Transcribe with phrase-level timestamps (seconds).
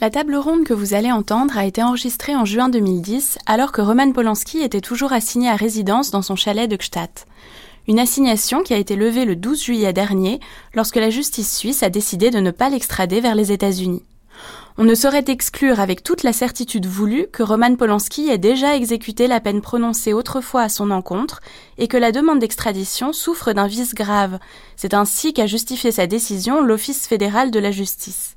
[0.00, 3.82] La table ronde que vous allez entendre a été enregistrée en juin 2010 alors que
[3.82, 7.10] Roman Polanski était toujours assigné à résidence dans son chalet de Gstaad.
[7.86, 10.40] Une assignation qui a été levée le 12 juillet dernier
[10.72, 14.02] lorsque la justice suisse a décidé de ne pas l'extrader vers les États-Unis.
[14.78, 19.26] On ne saurait exclure avec toute la certitude voulue que Roman Polanski ait déjà exécuté
[19.26, 21.42] la peine prononcée autrefois à son encontre
[21.76, 24.38] et que la demande d'extradition souffre d'un vice grave.
[24.76, 28.36] C'est ainsi qu'a justifié sa décision l'Office fédéral de la justice.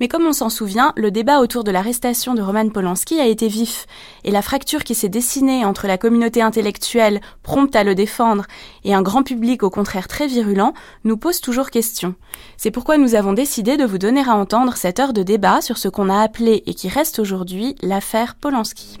[0.00, 3.48] Mais comme on s'en souvient, le débat autour de l'arrestation de Roman Polanski a été
[3.48, 3.86] vif,
[4.24, 8.46] et la fracture qui s'est dessinée entre la communauté intellectuelle, prompte à le défendre,
[8.84, 12.14] et un grand public au contraire très virulent, nous pose toujours question.
[12.56, 15.78] C'est pourquoi nous avons décidé de vous donner à entendre cette heure de débat sur
[15.78, 18.98] ce qu'on a appelé et qui reste aujourd'hui l'affaire Polanski.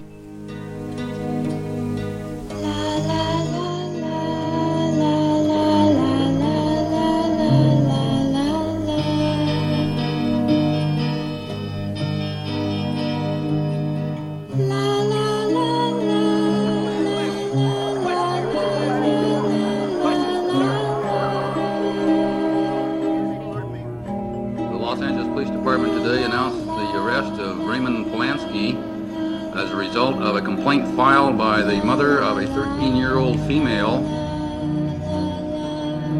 [29.96, 34.04] Result of a complaint filed by the mother of a 13 year old female.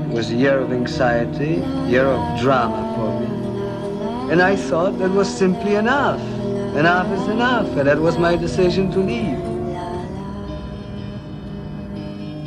[0.08, 3.26] It was a year of anxiety, a year of drama for me.
[4.32, 6.22] And I thought that was simply enough.
[6.74, 9.38] Enough is enough, and that was my decision to leave.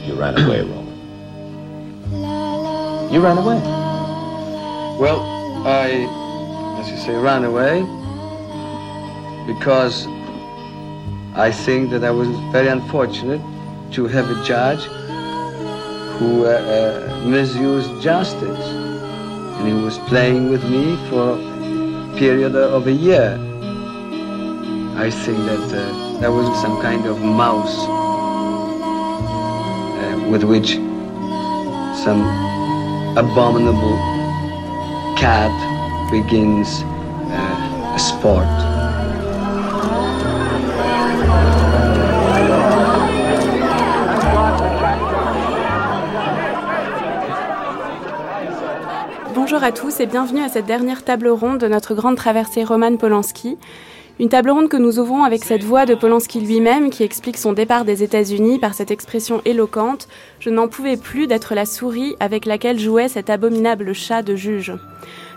[0.07, 0.97] You ran away, Roman.
[3.13, 3.61] You ran away.
[4.99, 5.21] Well,
[5.63, 6.07] I,
[6.81, 7.85] as you say, ran away
[9.45, 10.07] because
[11.39, 13.39] I think that I was very unfortunate
[13.93, 14.83] to have a judge
[16.17, 18.65] who uh, uh, misused justice.
[19.55, 23.39] And he was playing with me for a period of a year.
[24.97, 27.77] I think that uh, that was some kind of mouse
[29.97, 30.71] uh, with which
[32.03, 32.21] some
[33.17, 33.95] abominable
[35.15, 35.55] cat
[36.11, 36.83] begins
[37.31, 38.68] uh, a sport.
[49.59, 52.95] Bonjour à tous et bienvenue à cette dernière table ronde de notre grande traversée Roman
[52.95, 53.57] Polanski.
[54.17, 57.51] Une table ronde que nous ouvrons avec cette voix de Polanski lui-même qui explique son
[57.51, 60.07] départ des États-Unis par cette expression éloquente
[60.39, 64.71] Je n'en pouvais plus d'être la souris avec laquelle jouait cet abominable chat de juge.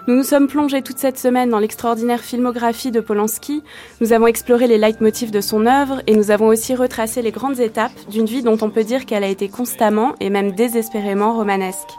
[0.07, 3.65] Nous nous sommes plongés toute cette semaine dans l'extraordinaire filmographie de Polanski,
[4.01, 7.59] nous avons exploré les leitmotifs de son œuvre et nous avons aussi retracé les grandes
[7.59, 11.91] étapes d'une vie dont on peut dire qu'elle a été constamment et même désespérément romanesque.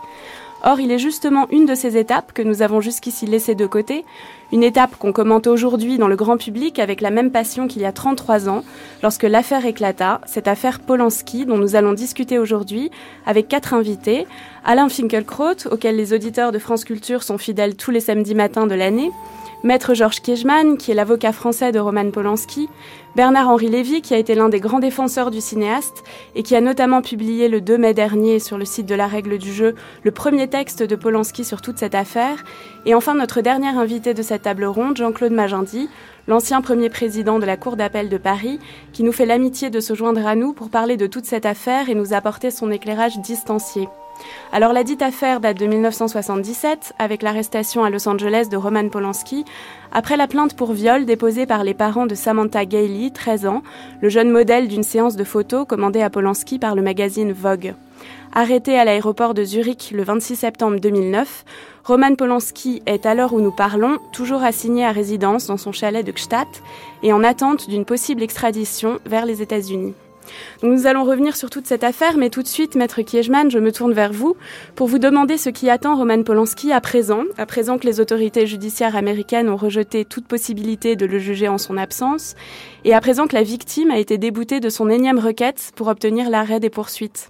[0.65, 4.05] Or, il est justement une de ces étapes que nous avons jusqu'ici laissées de côté,
[4.53, 7.85] une étape qu'on commente aujourd'hui dans le grand public avec la même passion qu'il y
[7.85, 8.63] a 33 ans,
[9.01, 12.91] lorsque l'affaire éclata, cette affaire Polanski dont nous allons discuter aujourd'hui
[13.25, 14.25] avec quatre invités,
[14.63, 18.75] Alain Finkelkraut, auquel les auditeurs de France Culture sont fidèles tous les samedis matins de
[18.75, 19.11] l'année,
[19.65, 22.67] Maître Georges Kiechman, qui est l'avocat français de Roman Polanski,
[23.15, 26.03] Bernard-Henri Lévy, qui a été l'un des grands défenseurs du cinéaste
[26.35, 29.37] et qui a notamment publié le 2 mai dernier sur le site de la règle
[29.37, 32.43] du jeu le premier texte de Polanski sur toute cette affaire,
[32.85, 35.87] et enfin notre dernier invité de cette table ronde, Jean-Claude Magendie,
[36.27, 38.59] l'ancien premier président de la Cour d'appel de Paris,
[38.91, 41.89] qui nous fait l'amitié de se joindre à nous pour parler de toute cette affaire
[41.89, 43.87] et nous apporter son éclairage distancié.
[44.51, 49.45] Alors la dite affaire date de 1977 avec l'arrestation à Los Angeles de Roman Polanski
[49.91, 53.63] après la plainte pour viol déposée par les parents de Samantha Gailey, 13 ans,
[54.01, 57.73] le jeune modèle d'une séance de photos commandée à Polanski par le magazine Vogue.
[58.35, 61.45] Arrêté à l'aéroport de Zurich le 26 septembre 2009,
[61.83, 66.05] Roman Polanski est à l'heure où nous parlons toujours assigné à résidence dans son chalet
[66.05, 66.47] de Gstaad
[67.03, 69.93] et en attente d'une possible extradition vers les États-Unis
[70.61, 73.71] nous allons revenir sur toute cette affaire, mais tout de suite, Maître Kiechman, je me
[73.71, 74.35] tourne vers vous
[74.75, 78.47] pour vous demander ce qui attend Roman Polanski à présent, à présent que les autorités
[78.47, 82.35] judiciaires américaines ont rejeté toute possibilité de le juger en son absence,
[82.85, 86.29] et à présent que la victime a été déboutée de son énième requête pour obtenir
[86.29, 87.29] l'arrêt des poursuites.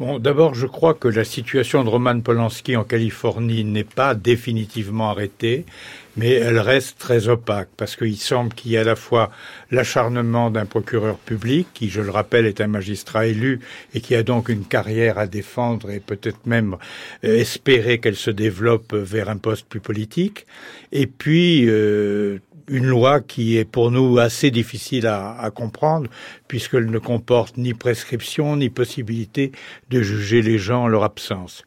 [0.00, 5.10] Bon, d'abord, je crois que la situation de Roman Polanski en Californie n'est pas définitivement
[5.10, 5.66] arrêtée,
[6.16, 9.30] mais elle reste très opaque parce qu'il semble qu'il y ait à la fois
[9.70, 13.60] l'acharnement d'un procureur public, qui, je le rappelle, est un magistrat élu
[13.94, 16.76] et qui a donc une carrière à défendre et peut-être même
[17.24, 20.46] euh, espérer qu'elle se développe vers un poste plus politique,
[20.92, 22.38] et puis euh,
[22.68, 26.08] une loi qui est pour nous assez difficile à, à comprendre
[26.48, 29.52] puisqu'elle ne comporte ni prescription ni possibilité
[29.90, 31.64] de juger les gens en leur absence.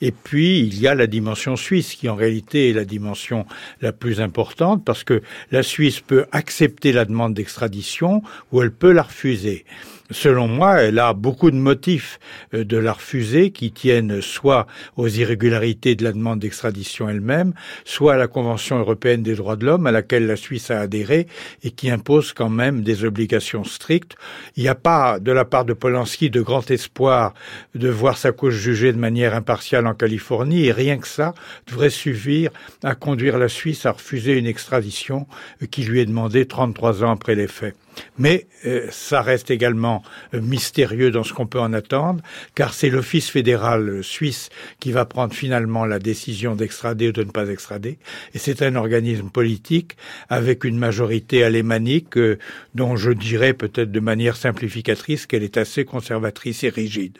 [0.00, 3.44] Et puis, il y a la dimension suisse qui en réalité est la dimension
[3.92, 8.22] plus importante parce que la Suisse peut accepter la demande d'extradition
[8.52, 9.64] ou elle peut la refuser.
[10.10, 12.18] Selon moi, elle a beaucoup de motifs
[12.54, 14.66] euh, de la refuser qui tiennent soit
[14.96, 17.52] aux irrégularités de la demande d'extradition elle-même,
[17.84, 21.26] soit à la Convention européenne des droits de l'homme à laquelle la Suisse a adhéré
[21.62, 24.16] et qui impose quand même des obligations strictes.
[24.56, 27.34] Il n'y a pas, de la part de Polanski, de grand espoir
[27.74, 31.34] de voir sa cause jugée de manière impartiale en Californie et rien que ça
[31.68, 32.50] devrait suffire
[32.82, 35.26] à conduire la Suisse à refuser une extradition
[35.70, 37.76] qui lui est demandée 33 ans après les faits.
[38.18, 39.99] Mais euh, ça reste également
[40.34, 42.22] euh, mystérieux dans ce qu'on peut en attendre,
[42.54, 47.24] car c'est l'Office fédéral euh, suisse qui va prendre finalement la décision d'extrader ou de
[47.24, 47.98] ne pas extrader,
[48.34, 49.96] et c'est un organisme politique
[50.28, 52.38] avec une majorité alémanique euh,
[52.74, 57.18] dont je dirais peut-être de manière simplificatrice qu'elle est assez conservatrice et rigide.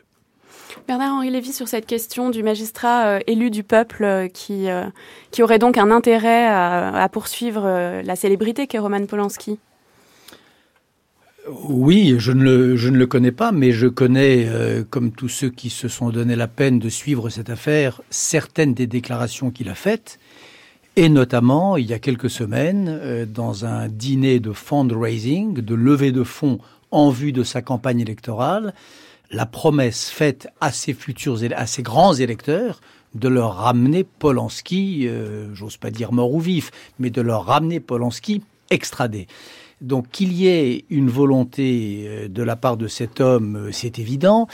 [0.86, 4.66] Bernard-Henri Lévy, sur cette question du magistrat élu du peuple qui,
[5.30, 9.58] qui aurait donc un intérêt à, à poursuivre la célébrité qu'est Roman Polanski?
[11.48, 15.88] Oui, je ne, le, connais pas, mais je connais, euh, comme tous ceux qui se
[15.88, 20.18] sont donné la peine de suivre cette affaire, certaines des déclarations qu'il a faites,
[20.96, 26.12] et notamment, il y a quelques semaines, euh, dans un dîner de fundraising, de levée
[26.12, 26.58] de fonds
[26.90, 28.74] en vue de sa campagne électorale,
[29.30, 32.80] la promesse faite à ses futurs, à ses grands électeurs,
[33.14, 37.80] de leur ramener Polanski, euh, j'ose pas dire mort ou vif, mais de leur ramener
[37.80, 39.26] Polanski extradé.
[39.80, 43.98] Donc qu'il y ait une volonté euh, de la part de cet homme, euh, c'est
[43.98, 44.46] évident.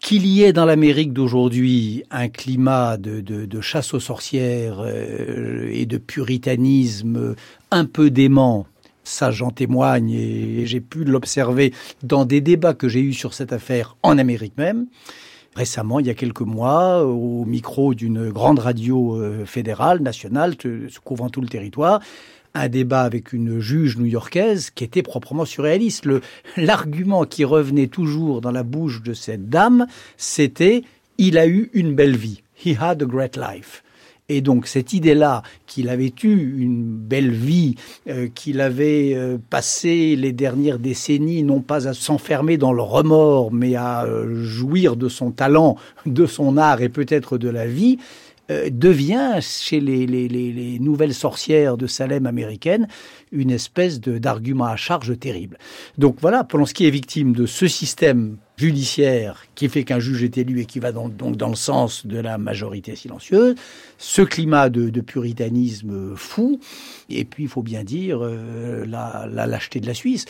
[0.00, 5.96] Qu'il y ait dans l'Amérique d'aujourd'hui un climat de, chasse aux sorcières euh, et de
[5.96, 7.36] puritanisme
[7.70, 8.66] un peu dément,
[9.04, 11.72] ça j'en témoigne et j'ai pu l'observer
[12.02, 14.86] dans des débats que j'ai eus sur cette affaire en Amérique même.
[15.54, 20.56] Récemment, il y a quelques mois, au micro d'une grande radio fédérale, nationale,
[21.04, 22.00] couvrant tout le territoire,
[22.54, 26.08] un débat avec une juge new-yorkaise qui était proprement surréaliste.
[26.56, 30.82] L'argument qui revenait toujours dans la bouche de cette dame, c'était
[31.18, 32.42] il a eu une belle vie.
[32.64, 33.82] He had a great life.
[34.28, 37.74] Et donc cette idée-là qu'il avait eu une belle vie,
[38.08, 43.52] euh, qu'il avait euh, passé les dernières décennies non pas à s'enfermer dans le remords,
[43.52, 45.76] mais à euh, jouir de son talent,
[46.06, 47.98] de son art et peut-être de la vie,
[48.52, 52.86] euh, devient chez les, les, les, les, nouvelles sorcières de Salem américaines
[53.32, 55.58] une espèce d'argument à charge terrible.
[55.98, 60.60] Donc voilà, Polanski est victime de ce système judiciaire qui fait qu'un juge est élu
[60.60, 63.54] et qui va dans, donc dans le sens de la majorité silencieuse,
[63.98, 66.60] ce climat de, puritanisme fou,
[67.08, 70.26] et puis il faut bien dire euh, la lâcheté de la Suisse.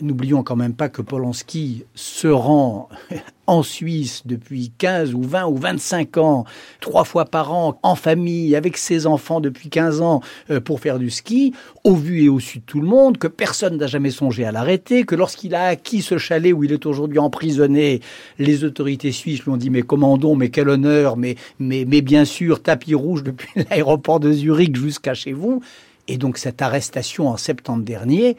[0.00, 2.88] N'oublions quand même pas que Polanski se rend
[3.46, 6.44] en Suisse depuis 15 ou 20 ou 25 ans,
[6.80, 10.98] trois fois par an, en famille, avec ses enfants depuis 15 ans, euh, pour faire
[10.98, 11.52] du ski,
[11.84, 14.52] au vu et au su de tout le monde, que personne n'a jamais songé à
[14.52, 18.00] l'arrêter, que lorsqu'il a acquis ce chalet où il est aujourd'hui emprisonné,
[18.38, 22.24] les autorités suisses lui ont dit mais commandons, mais quel honneur, mais, mais, mais bien
[22.24, 25.60] sûr, tapis rouge depuis l'aéroport de Zurich jusqu'à chez vous.
[26.08, 28.36] Et donc cette arrestation en septembre dernier,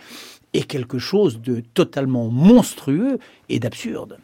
[0.53, 3.19] est quelque chose de totalement monstrueux
[3.50, 4.17] et d'absurde.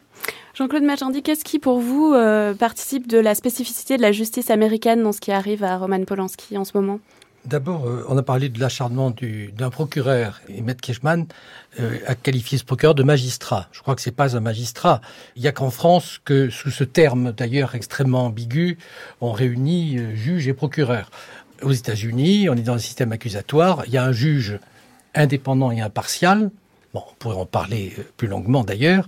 [0.54, 5.02] Jean-Claude Machandy, qu'est-ce qui pour vous euh, participe de la spécificité de la justice américaine
[5.02, 7.00] dans ce qui arrive à Roman Polanski en ce moment?
[7.46, 9.14] D'abord, euh, on a parlé de l'acharnement
[9.56, 11.26] d'un procureur et Maître Keshman
[11.80, 13.68] euh, a qualifié ce procureur de magistrat.
[13.72, 15.00] Je crois que c'est pas un magistrat.
[15.36, 18.76] Il y a qu'en France que sous ce terme d'ailleurs extrêmement ambigu,
[19.22, 21.10] on réunit euh, juge et procureur.
[21.62, 23.84] Aux États-Unis, on est dans un système accusatoire.
[23.86, 24.58] Il y a un juge
[25.14, 26.50] indépendant et impartial.
[26.92, 29.06] Bon, on pourrait en parler euh, plus longuement d'ailleurs.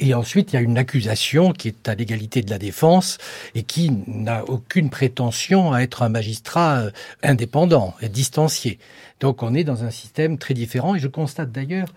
[0.00, 3.16] Et ensuite, il y a une accusation qui est à l'égalité de la défense
[3.54, 6.90] et qui n'a aucune prétention à être un magistrat euh,
[7.22, 8.78] indépendant et distancié.
[9.20, 11.88] Donc on est dans un système très différent et je constate d'ailleurs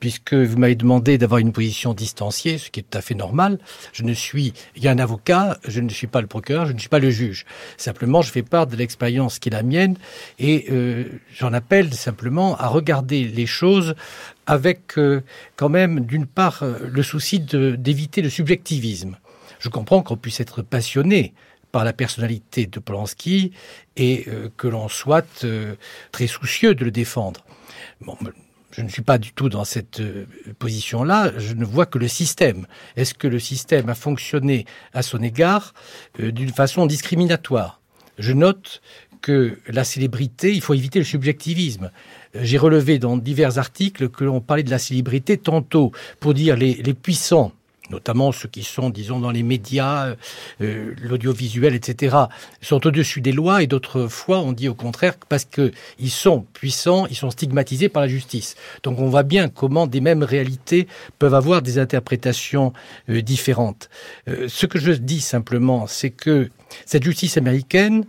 [0.00, 3.58] puisque vous m'avez demandé d'avoir une position distanciée, ce qui est tout à fait normal.
[3.92, 6.72] Je ne suis, il y a un avocat, je ne suis pas le procureur, je
[6.72, 7.46] ne suis pas le juge.
[7.76, 9.96] Simplement, je fais part de l'expérience qui est la mienne
[10.38, 13.94] et euh, j'en appelle simplement à regarder les choses
[14.46, 15.20] avec euh,
[15.56, 19.16] quand même, d'une part, euh, le souci d'éviter le subjectivisme.
[19.60, 21.34] Je comprends qu'on puisse être passionné
[21.72, 23.52] par la personnalité de Polanski
[23.96, 25.74] et euh, que l'on soit euh,
[26.12, 27.44] très soucieux de le défendre.
[28.00, 28.16] Bon,
[28.70, 30.26] je ne suis pas du tout dans cette euh,
[30.58, 32.66] position-là, je ne vois que le système.
[32.96, 35.74] Est-ce que le système a fonctionné à son égard
[36.20, 37.80] euh, d'une façon discriminatoire?
[38.18, 38.80] Je note
[39.22, 41.90] que la célébrité, il faut éviter le subjectivisme.
[42.34, 46.94] J'ai relevé dans divers articles que l'on parlait de la célébrité tantôt pour dire les
[46.94, 47.52] puissants
[47.90, 50.14] notamment ceux qui sont, disons, dans les médias,
[50.60, 52.16] euh, l'audiovisuel, etc.,
[52.60, 57.06] sont au-dessus des lois, et d'autres fois, on dit au contraire parce qu'ils sont puissants,
[57.06, 58.56] ils sont stigmatisés par la justice.
[58.82, 60.86] Donc on voit bien comment des mêmes réalités
[61.18, 62.72] peuvent avoir des interprétations
[63.08, 63.90] euh, différentes.
[64.28, 66.50] Euh, ce que je dis simplement, c'est que
[66.86, 68.04] cette justice américaine,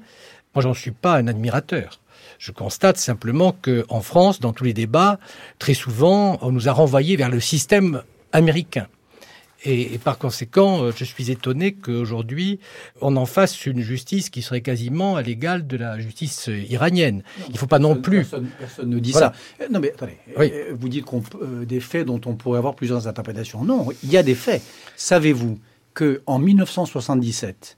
[0.55, 1.99] moi j'en suis pas un admirateur.
[2.39, 5.19] Je constate simplement que en France, dans tous les débats,
[5.59, 8.87] très souvent, on nous a renvoyés vers le système américain.
[9.63, 12.59] Et, et, par conséquent, euh, je suis étonné qu'aujourd'hui,
[12.99, 17.17] on en fasse une justice qui serait quasiment à l'égal de la justice iranienne.
[17.17, 18.17] Non, Il ne faut pas personne, non plus.
[18.17, 19.33] Personne, personne ne dit voilà.
[19.59, 19.67] ça.
[19.69, 20.17] Non, mais attendez.
[20.37, 20.51] Oui.
[20.79, 23.63] Vous dites qu'on euh, des faits dont on pourrait avoir plusieurs interprétations.
[23.63, 24.63] Non, il y a des faits.
[24.95, 25.59] Savez-vous
[25.93, 27.77] que en 1977,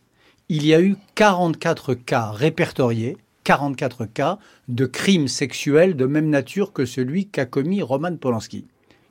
[0.49, 6.73] il y a eu 44 cas répertoriés 44 cas de crimes sexuels de même nature
[6.73, 8.65] que celui qu'a commis Roman Polanski?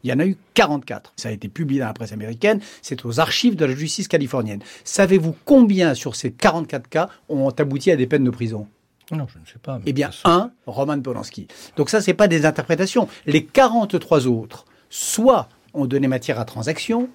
[0.05, 1.13] Il y en a eu 44.
[1.17, 2.61] Ça a été publié dans la presse américaine.
[2.83, 4.61] C'est aux archives de la justice californienne.
[4.85, 8.67] Savez-vous combien sur ces 44 cas ont abouti à des peines de prison?
[9.11, 9.81] Non, je ne sais pas.
[9.85, 11.47] Eh bien, un, Roman Polanski.
[11.77, 13.09] Donc ça, c'est pas des interprétations.
[13.27, 17.09] Les 43 autres, soit ont donné matière à transaction,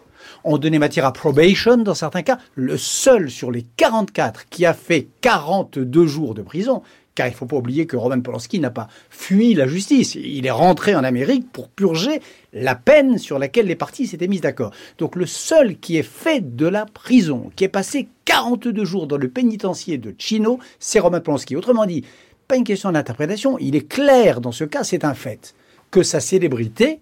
[0.43, 2.37] ont donné matière à probation dans certains cas.
[2.55, 6.83] Le seul sur les 44 qui a fait 42 jours de prison,
[7.17, 10.13] car il ne faut pas oublier que Roman Polanski n'a pas fui la justice.
[10.13, 12.21] Il est rentré en Amérique pour purger
[12.53, 14.71] la peine sur laquelle les parties s'étaient mises d'accord.
[14.99, 19.17] Donc le seul qui est fait de la prison, qui est passé 42 jours dans
[19.17, 21.55] le pénitencier de Chino, c'est Roman Polanski.
[21.55, 22.05] Autrement dit,
[22.47, 25.55] pas une question d'interprétation, il est clair dans ce cas, c'est un fait,
[25.89, 26.99] que sa célébrité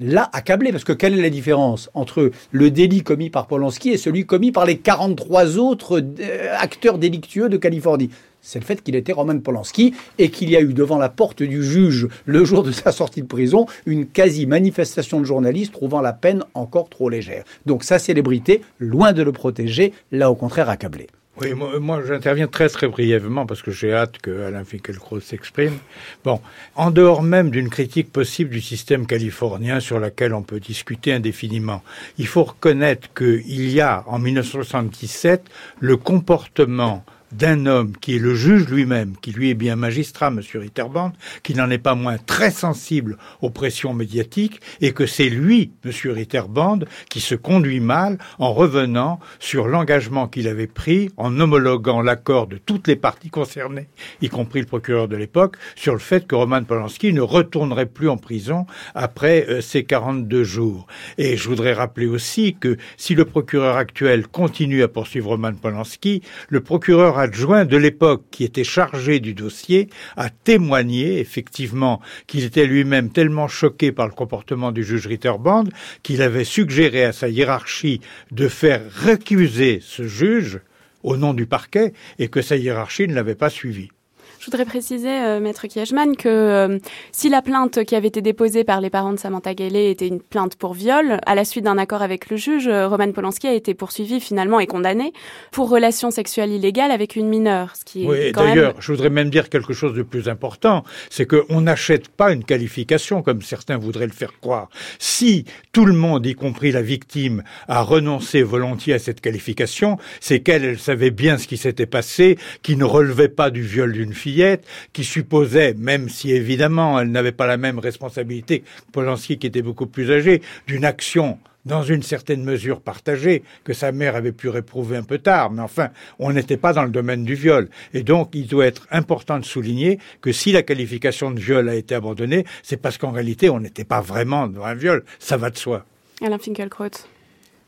[0.00, 0.72] l'a accablé.
[0.72, 4.50] Parce que quelle est la différence entre le délit commis par Polanski et celui commis
[4.50, 8.08] par les 43 autres euh, acteurs délictueux de Californie?
[8.42, 11.42] C'est le fait qu'il était Roman Polanski et qu'il y a eu devant la porte
[11.42, 16.12] du juge le jour de sa sortie de prison une quasi-manifestation de journalistes trouvant la
[16.12, 17.44] peine encore trop légère.
[17.66, 21.08] Donc sa célébrité, loin de le protéger, l'a au contraire accablé.
[21.40, 25.78] Oui, moi, j'interviens très très brièvement parce que j'ai hâte que Alain Finkielkraut s'exprime.
[26.24, 26.40] Bon,
[26.74, 31.82] en dehors même d'une critique possible du système californien sur laquelle on peut discuter indéfiniment,
[32.18, 35.44] il faut reconnaître qu'il y a en 1977
[35.78, 40.60] le comportement d'un homme qui est le juge lui-même, qui lui est bien magistrat, Monsieur
[40.60, 45.72] Ritterband, qui n'en est pas moins très sensible aux pressions médiatiques, et que c'est lui,
[45.84, 46.80] Monsieur Ritterband,
[47.10, 52.56] qui se conduit mal en revenant sur l'engagement qu'il avait pris en homologuant l'accord de
[52.56, 53.88] toutes les parties concernées,
[54.22, 58.08] y compris le procureur de l'époque, sur le fait que Roman Polanski ne retournerait plus
[58.08, 60.86] en prison après euh, ces 42 jours.
[61.18, 66.22] Et je voudrais rappeler aussi que si le procureur actuel continue à poursuivre Roman Polanski,
[66.48, 72.66] le procureur adjoint de l'époque qui était chargé du dossier a témoigné effectivement qu'il était
[72.66, 75.64] lui-même tellement choqué par le comportement du juge Ritterband
[76.02, 80.60] qu'il avait suggéré à sa hiérarchie de faire récuser ce juge
[81.02, 83.90] au nom du parquet et que sa hiérarchie ne l'avait pas suivi.
[84.38, 86.78] Je voudrais préciser, euh, Maître Kiechman, que euh,
[87.10, 90.20] si la plainte qui avait été déposée par les parents de Samantha Gaillet était une
[90.20, 93.52] plainte pour viol, à la suite d'un accord avec le juge, euh, Roman Polanski a
[93.52, 95.12] été poursuivi finalement et condamné
[95.50, 97.74] pour relation sexuelle illégale avec une mineure.
[97.74, 98.80] Ce qui oui, d'ailleurs, même...
[98.80, 103.22] je voudrais même dire quelque chose de plus important, c'est qu'on n'achète pas une qualification
[103.22, 104.68] comme certains voudraient le faire croire.
[105.00, 110.40] Si tout le monde, y compris la victime, a renoncé volontiers à cette qualification, c'est
[110.40, 114.14] qu'elle elle savait bien ce qui s'était passé, qui ne relevait pas du viol d'une
[114.14, 119.38] fille fillette qui supposait, même si évidemment elle n'avait pas la même responsabilité que Polanski
[119.38, 124.16] qui était beaucoup plus âgé, d'une action dans une certaine mesure partagée, que sa mère
[124.16, 127.34] avait pu réprouver un peu tard, mais enfin, on n'était pas dans le domaine du
[127.34, 127.68] viol.
[127.92, 131.74] Et donc, il doit être important de souligner que si la qualification de viol a
[131.74, 135.04] été abandonnée, c'est parce qu'en réalité, on n'était pas vraiment dans un viol.
[135.18, 135.84] Ça va de soi.
[136.22, 137.06] Alain Finkielkraut.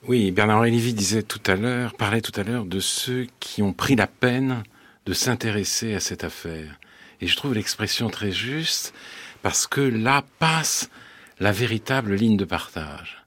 [0.09, 3.75] Oui, Bernard-Henri Lévy disait tout à l'heure, parlait tout à l'heure de ceux qui ont
[3.75, 4.63] pris la peine
[5.07, 6.79] de s'intéresser à cette affaire.
[7.21, 8.95] Et je trouve l'expression très juste
[9.43, 10.91] parce que là passe
[11.39, 13.23] la véritable ligne de partage.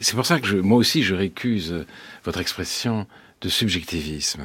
[0.00, 1.86] C'est pour ça que je, moi aussi je récuse
[2.24, 3.06] votre expression
[3.40, 4.44] de subjectivisme.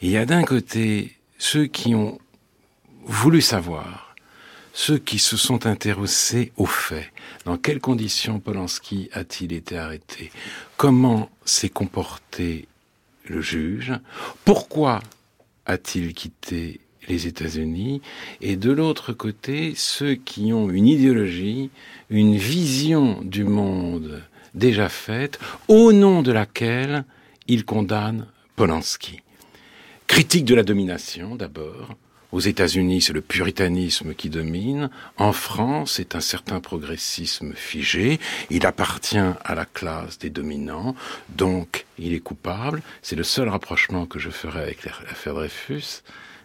[0.00, 2.18] Il y a d'un côté ceux qui ont
[3.04, 4.14] voulu savoir,
[4.72, 7.10] ceux qui se sont intéressés aux faits.
[7.44, 10.30] Dans quelles conditions Polanski a-t-il été arrêté?
[10.76, 12.68] Comment s'est comporté
[13.24, 13.92] le juge?
[14.44, 15.00] Pourquoi
[15.70, 18.02] a-t-il quitté les États-Unis?
[18.40, 21.70] Et de l'autre côté ceux qui ont une idéologie,
[22.10, 24.22] une vision du monde
[24.54, 27.04] déjà faite, au nom de laquelle
[27.46, 29.20] ils condamnent Polanski.
[30.08, 31.94] Critique de la domination d'abord,
[32.32, 34.90] aux États-Unis, c'est le puritanisme qui domine.
[35.16, 38.20] En France, c'est un certain progressisme figé.
[38.50, 40.94] Il appartient à la classe des dominants,
[41.28, 42.82] donc il est coupable.
[43.02, 46.02] C'est le seul rapprochement que je ferai avec l'affaire Dreyfus.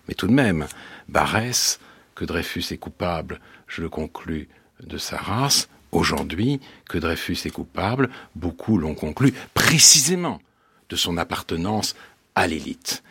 [0.07, 0.67] Mais tout de même,
[1.07, 1.79] Barès,
[2.15, 4.47] que Dreyfus est coupable, je le conclus
[4.81, 5.69] de sa race.
[5.91, 10.41] Aujourd'hui, que Dreyfus est coupable, beaucoup l'ont conclu précisément
[10.89, 11.95] de son appartenance
[12.35, 13.03] à l'élite.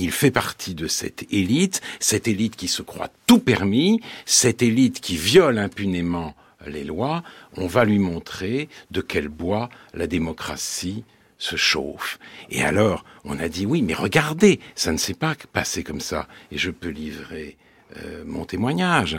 [0.00, 5.00] Il fait partie de cette élite, cette élite qui se croit tout permis, cette élite
[5.00, 7.24] qui viole impunément les lois.
[7.56, 11.02] On va lui montrer de quel bois la démocratie
[11.36, 12.20] se chauffe.
[12.48, 16.28] Et alors, on a dit oui, mais regardez, ça ne s'est pas passé comme ça.
[16.52, 17.56] Et je peux livrer
[17.96, 19.18] euh, mon témoignage.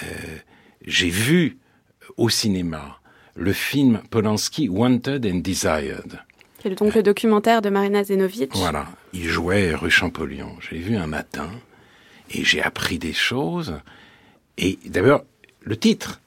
[0.00, 0.06] Euh,
[0.86, 1.58] j'ai vu
[2.16, 3.00] au cinéma
[3.34, 6.20] le film Polanski Wanted and Desired.
[6.62, 8.54] C'est donc le documentaire de Marina Zenovic.
[8.54, 10.56] Voilà, il jouait rue Champollion.
[10.68, 11.50] J'ai vu un matin
[12.30, 13.80] et j'ai appris des choses.
[14.58, 15.24] Et d'abord,
[15.62, 16.20] le titre,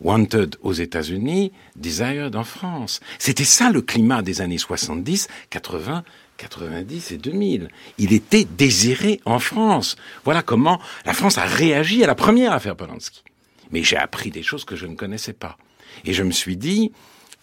[0.00, 3.00] Wanted aux États-Unis, Desired en France.
[3.18, 6.04] C'était ça le climat des années 70, 80,
[6.36, 7.68] 90 et 2000.
[7.98, 9.96] Il était désiré en France.
[10.24, 13.22] Voilà comment la France a réagi à la première affaire Polanski.
[13.70, 15.56] Mais j'ai appris des choses que je ne connaissais pas.
[16.04, 16.92] Et je me suis dit,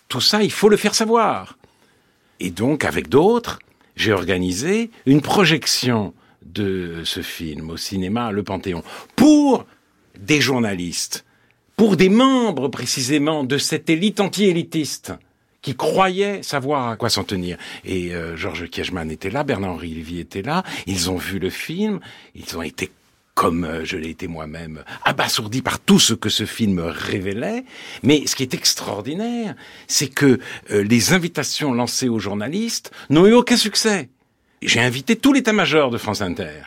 [0.10, 1.58] tout ça, il faut le faire savoir.
[2.40, 3.60] Et donc, avec d'autres,
[3.96, 6.14] j'ai organisé une projection
[6.46, 8.84] de ce film au cinéma Le Panthéon
[9.16, 9.66] pour
[10.20, 11.26] des journalistes,
[11.76, 15.14] pour des membres précisément de cette élite anti-élitiste
[15.62, 17.58] qui croyaient savoir à quoi s'en tenir.
[17.86, 22.00] Et euh, Georges Kiechman était là, Bernard-Henri Lévy était là, ils ont vu le film,
[22.36, 22.92] ils ont été
[23.36, 27.66] comme euh, je l'ai été moi-même, abasourdi par tout ce que ce film révélait.
[28.04, 29.56] Mais ce qui est extraordinaire,
[29.88, 30.40] c'est que
[30.72, 34.10] euh, les invitations lancées aux journalistes n'ont eu aucun succès.
[34.62, 36.62] J'ai invité tout l'état-major de France Inter.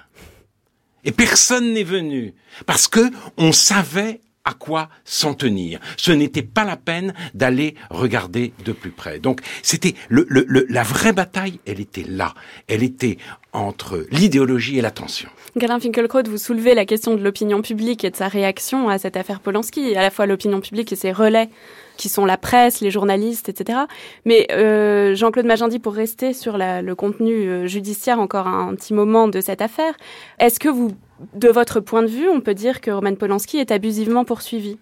[1.04, 2.34] Et personne n'est venu.
[2.66, 5.80] Parce que on savait à quoi s'en tenir.
[5.98, 9.18] Ce n'était pas la peine d'aller regarder de plus près.
[9.18, 10.26] Donc c'était le,
[10.70, 12.32] la vraie bataille, elle était là.
[12.68, 13.18] Elle était
[13.52, 15.28] entre l'idéologie et l'attention.
[15.56, 19.16] Galain Finkielkraut, vous soulevez la question de l'opinion publique et de sa réaction à cette
[19.16, 21.48] affaire Polanski, à la fois l'opinion publique et ses relais
[21.96, 23.80] qui sont la presse, les journalistes, etc.
[24.24, 29.28] Mais euh, Jean-Claude Magendie, pour rester sur le contenu euh, judiciaire encore un, petit moment
[29.28, 29.94] de cette affaire,
[30.38, 30.92] est-ce que vous,
[31.34, 34.78] de votre point de vue, on peut dire que Roman Polanski est abusivement poursuivi?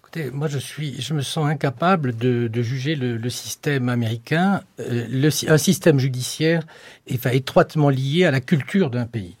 [0.00, 4.62] Écoutez, moi je suis, je me sens incapable de, juger le, système américain.
[4.80, 6.62] Euh, un système judiciaire
[7.08, 9.36] étroitement lié à la culture d'un pays.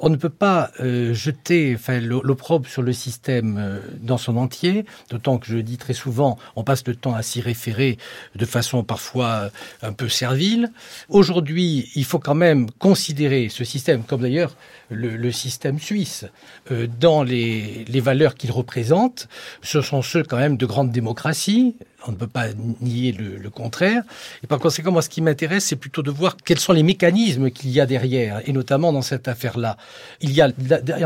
[0.00, 5.38] On ne peut pas euh, jeter l'opprobre sur le système euh, dans son entier, d'autant
[5.38, 7.98] que je dis très souvent, on passe le temps à s'y référer
[8.34, 9.48] de façon parfois euh,
[9.82, 10.72] un peu servile.
[11.08, 14.56] Aujourd'hui, il faut quand même considérer ce système, comme d'ailleurs
[14.90, 16.26] le, système suisse,
[17.00, 19.28] dans les, les valeurs qu'il représente.
[19.62, 21.76] Ce sont ceux quand même de grande démocratie,
[22.06, 22.46] on ne peut pas
[22.80, 24.02] nier le, contraire.
[24.42, 27.50] Et par conséquent, moi, ce qui m'intéresse, c'est plutôt de voir quels sont les mécanismes
[27.50, 29.76] qu'il y a derrière, et notamment dans cette affaire-là.
[30.20, 30.50] Il y a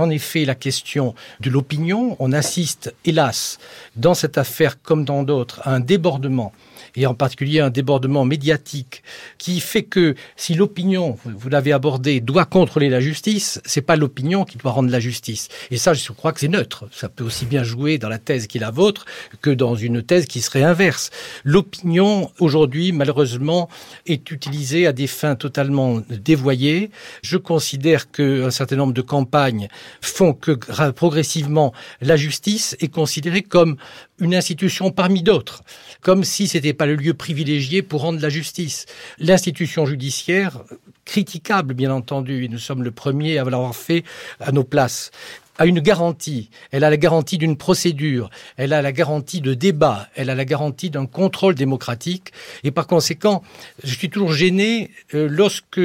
[0.01, 2.17] en effet la question de l'opinion.
[2.19, 3.59] On assiste, hélas,
[3.97, 6.53] dans cette affaire comme dans d'autres, à un débordement
[6.99, 9.03] et en particulier un débordement médiatique
[9.39, 14.45] qui fait que si l'opinion, vous l'avez abordé, doit contrôler la justice, c'est pas l'opinion
[14.45, 15.49] qui doit rendre la justice.
[15.71, 16.89] Et ça, je crois que c'est neutre.
[16.91, 19.05] Ça peut aussi bien jouer dans la thèse qui est la vôtre
[19.41, 21.11] que dans une thèse qui serait inverse.
[21.45, 23.69] L'opinion, aujourd'hui, malheureusement,
[24.07, 26.91] est utilisée à des fins totalement dévoyées.
[27.23, 29.69] Je considère qu'un certain nombre de campagnes
[30.01, 30.53] font que
[30.91, 33.77] progressivement la justice est considérée comme
[34.21, 35.63] une institution parmi d'autres,
[36.01, 38.87] comme si c'était pas le lieu privilégié pour rendre la justice.
[39.19, 40.63] L'institution judiciaire,
[41.05, 44.05] critiquable bien entendu, et nous sommes le premier à l'avoir fait
[44.41, 45.11] à nos places,
[45.59, 46.51] a une garantie.
[46.71, 50.45] Elle a la garantie d'une procédure, elle a la garantie de débat, elle a la
[50.45, 52.33] garantie d'un contrôle démocratique.
[52.65, 53.43] Et par conséquent,
[53.83, 55.81] je suis toujours gêné euh, lorsque,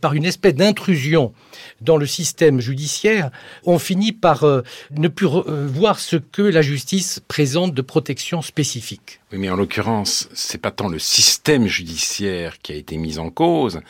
[0.00, 1.32] par une espèce d'intrusion
[1.80, 3.30] dans le système judiciaire,
[3.64, 8.42] on finit par euh, ne plus euh, voir ce que la justice présente de protection
[8.42, 9.20] spécifique.
[9.32, 13.30] Oui, mais en l'occurrence, c'est pas tant le système judiciaire qui a été mis en
[13.30, 13.80] cause,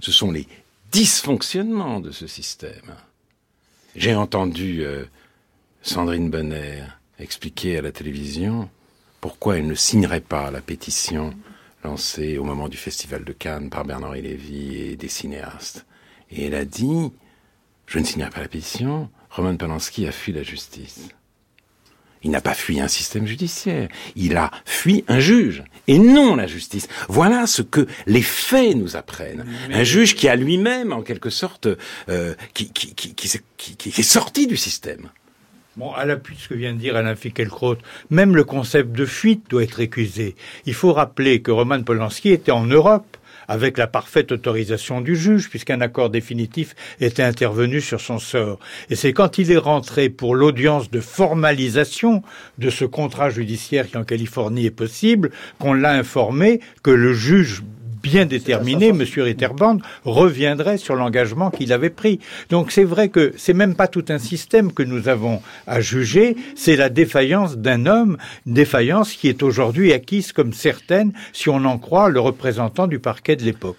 [0.00, 0.46] ce sont les
[0.92, 2.94] dysfonctionnements de ce système.
[3.96, 5.04] J'ai entendu euh,
[5.82, 6.84] Sandrine Bonner
[7.18, 8.68] expliquer à la télévision
[9.20, 11.34] pourquoi elle ne signerait pas la pétition
[11.82, 15.86] lancée au moment du Festival de Cannes par Bernard Lévy et des cinéastes.
[16.30, 17.12] Et elle a dit,
[17.86, 21.08] je ne signerai pas la pétition, Roman Polanski a fui la justice.
[22.22, 26.46] Il n'a pas fui un système judiciaire, il a fui un juge, et non la
[26.46, 26.88] justice.
[27.08, 29.44] Voilà ce que les faits nous apprennent.
[29.72, 31.68] Un juge qui a lui-même, en quelque sorte,
[32.08, 35.10] euh, qui, qui, qui, qui, est sorti du système.
[35.76, 37.76] Bon, à l'appui de ce que vient de dire Alain Finkielkraut,
[38.10, 40.34] même le concept de fuite doit être récusé.
[40.66, 43.17] Il faut rappeler que Roman Polanski était en Europe
[43.48, 48.58] avec la parfaite autorisation du juge, puisqu'un accord définitif était intervenu sur son sort.
[48.90, 52.22] Et c'est quand il est rentré pour l'audience de formalisation
[52.58, 57.62] de ce contrat judiciaire qui en Californie est possible, qu'on l'a informé que le juge
[58.08, 59.04] bien déterminé, M.
[59.16, 62.20] Ritterband reviendrait sur l'engagement qu'il avait pris.
[62.50, 66.36] Donc c'est vrai que c'est même pas tout un système que nous avons à juger,
[66.56, 68.16] c'est la défaillance d'un homme,
[68.46, 73.36] défaillance qui est aujourd'hui acquise comme certaine, si on en croit le représentant du parquet
[73.36, 73.76] de l'époque.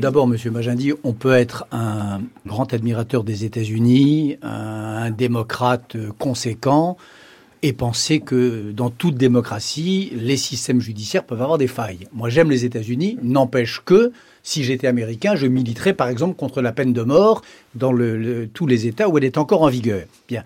[0.00, 6.96] D'abord, Monsieur Magendie, on peut être un grand admirateur des États-Unis, un démocrate conséquent,
[7.62, 12.08] et penser que dans toute démocratie, les systèmes judiciaires peuvent avoir des failles.
[12.12, 16.72] Moi, j'aime les États-Unis, n'empêche que si j'étais américain, je militerais par exemple contre la
[16.72, 17.42] peine de mort
[17.76, 17.92] dans
[18.52, 20.02] tous les États où elle est encore en vigueur.
[20.28, 20.42] Bien.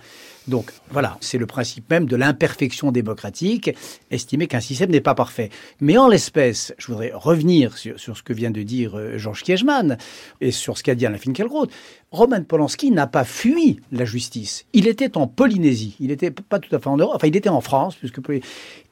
[0.49, 3.71] Donc voilà, c'est le principe même de l'imperfection démocratique,
[4.11, 5.51] estimer qu'un système n'est pas parfait.
[5.81, 9.97] Mais en l'espèce, je voudrais revenir sur, ce que vient de dire euh, Georges Kiechman
[10.41, 11.67] et sur ce qu'a dit Alain Finkielkraut.
[12.13, 14.67] Roman Polanski n'a pas fui la justice.
[14.73, 15.97] Il était en Polynésie.
[16.01, 17.17] Il n'était pas tout à fait en Europe.
[17.17, 18.21] Enfin, il était en France, puisque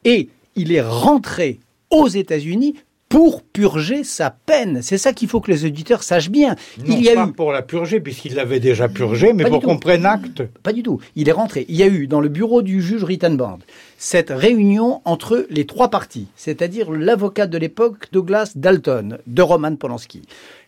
[0.05, 2.75] et il est rentré aux États-Unis
[3.15, 4.83] pour purger sa peine.
[4.83, 6.57] C'est ça qu'il faut que les auditeurs sachent bien.
[6.85, 7.33] il y a pas eu...
[7.33, 10.43] pour la purger, puisqu'il l'avait déjà purgé, mais pour qu'on prenne acte.
[10.65, 11.01] Pas du tout.
[11.15, 11.65] Il est rentré.
[11.69, 13.61] Il y a eu, dans le bureau du juge Rittenband,
[13.99, 20.23] cette réunion entre les trois parties, c'est-à-dire l'avocat de l'époque, Douglas Dalton, de Roman Polanski,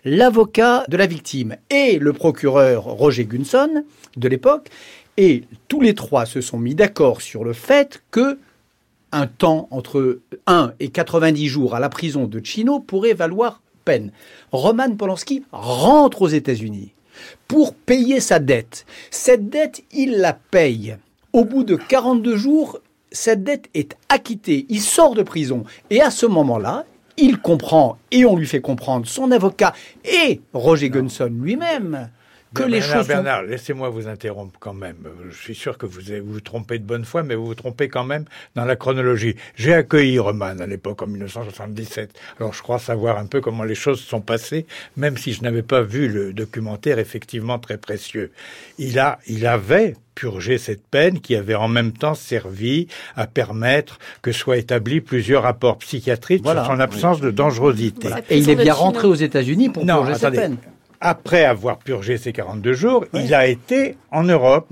[0.04, 3.82] l'avocat de la victime et le procureur Roger Gunson,
[4.16, 4.68] de l'époque,
[5.16, 8.38] et tous les trois se sont mis d'accord sur le fait que
[9.16, 14.12] un temps entre 1 et 90 jours à la prison de Chino pourrait valoir peine.
[14.52, 16.92] Roman Polanski rentre aux États-Unis
[17.48, 18.84] pour payer sa dette.
[19.10, 20.98] Cette dette, il la paye.
[21.32, 22.78] Au bout de 42 jours,
[23.10, 24.66] cette dette est acquittée.
[24.68, 25.64] Il sort de prison.
[25.88, 26.84] Et à ce moment-là,
[27.16, 29.72] il comprend, et on lui fait comprendre, son avocat
[30.04, 32.10] et Roger Gunson lui-même,
[32.54, 33.08] que les Bernard, choses.
[33.08, 34.96] Bernard, laissez-moi vous interrompre quand même.
[35.30, 37.88] Je suis sûr que vous vous, vous trompez de bonne foi, mais vous vous trompez
[37.88, 39.36] quand même dans la chronologie.
[39.56, 42.10] J'ai accueilli Roman à l'époque en 1977.
[42.38, 45.62] Alors je crois savoir un peu comment les choses sont passées, même si je n'avais
[45.62, 48.30] pas vu le documentaire effectivement très précieux.
[48.78, 53.98] Il a, il avait purgé cette peine qui avait en même temps servi à permettre
[54.22, 58.08] que soient établis plusieurs rapports psychiatriques sur son absence de dangerosité.
[58.30, 60.56] Et il est bien rentré aux États-Unis pour purger cette peine
[61.06, 64.66] après avoir purgé ces 42 jours, il a été en Europe.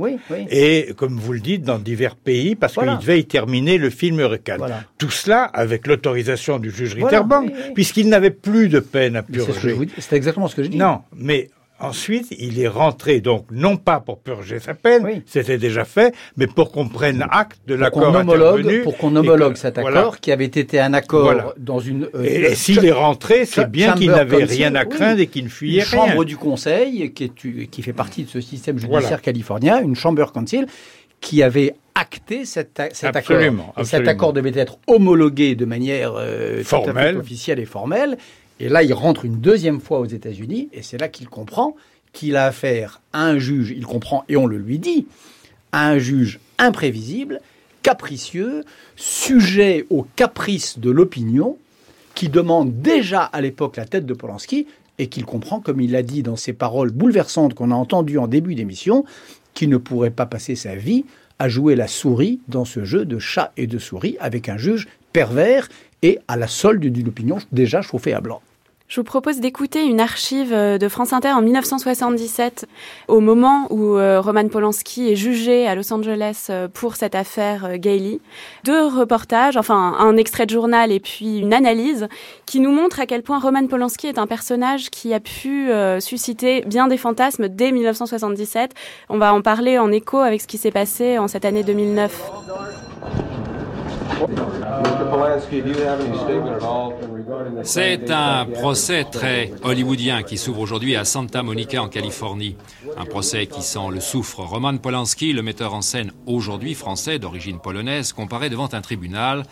[0.51, 4.21] Et, comme vous le dites, dans divers pays, parce qu'il devait y terminer le film
[4.21, 4.57] Eureka.
[4.99, 9.77] Tout cela avec l'autorisation du juge Ritterbank, puisqu'il n'avait plus de peine à purger.
[9.99, 10.77] C'est exactement ce que je dis.
[10.77, 15.85] Non, mais Ensuite, il est rentré, donc, non pas pour purger sa peine, c'était déjà
[15.85, 18.83] fait, mais pour qu'on prenne acte de l'accord intervenu.
[18.83, 22.09] Pour qu'on homologue cet accord, qui avait été un accord dans une...
[22.15, 25.49] Euh, et, s'il est rentré, c'est bien qu'il n'avait rien à craindre et qu'il ne
[25.49, 26.07] fuyait une rien.
[26.07, 30.27] chambre du conseil, qui, est, qui fait partie de ce système judiciaire californien, une chamber
[30.33, 30.67] council,
[31.21, 33.41] qui avait acté cet, cet accord.
[33.79, 37.17] Et cet accord devait être homologué de manière euh, formelle.
[37.17, 38.17] officielle et formelle.
[38.61, 41.77] Et là, il rentre une deuxième fois aux États-Unis, et c'est là qu'il comprend
[42.13, 45.07] qu'il a affaire à un juge, il comprend, et on le lui dit,
[45.73, 47.41] à un juge imprévisible,
[47.83, 48.65] capricieux,
[48.97, 51.59] sujet aux caprices de l'opinion,
[52.15, 54.67] qui demande déjà à l'époque la tête de Polanski,
[54.99, 58.29] et qu'il comprend, comme il l'a dit dans ses paroles bouleversantes qu'on a entendues en
[58.29, 59.05] début d'émission,
[59.53, 61.05] qu'il ne pourrait pas passer sa vie
[61.39, 64.87] à jouer la souris dans ce jeu de chat et de souris avec un juge
[65.13, 65.69] pervers
[66.03, 68.41] et à la solde d'une opinion déjà chauffée à blanc.
[68.87, 72.67] Je vous propose d'écouter une archive euh, de France Inter en 1977,
[73.09, 77.79] au moment où euh, Roman Polanski est jugé à Los Angeles euh, pour cette affaire
[77.79, 78.21] Gailey.
[78.65, 82.09] Deux reportages, enfin un extrait de journal et puis une analyse
[82.45, 86.63] qui nous montre à quel point Roman Polanski est un personnage qui a pu susciter
[86.67, 88.75] bien des fantasmes dès 1977.
[89.09, 92.31] On va en parler en écho avec ce qui s'est passé en cette année 2009.
[97.63, 102.57] C'est un procès très hollywoodien qui s'ouvre aujourd'hui à Santa Monica en Californie.
[102.97, 104.41] Un procès qui sent le soufre.
[104.41, 109.45] Roman Polanski, le metteur en scène aujourd'hui français d'origine polonaise, comparé devant un tribunal.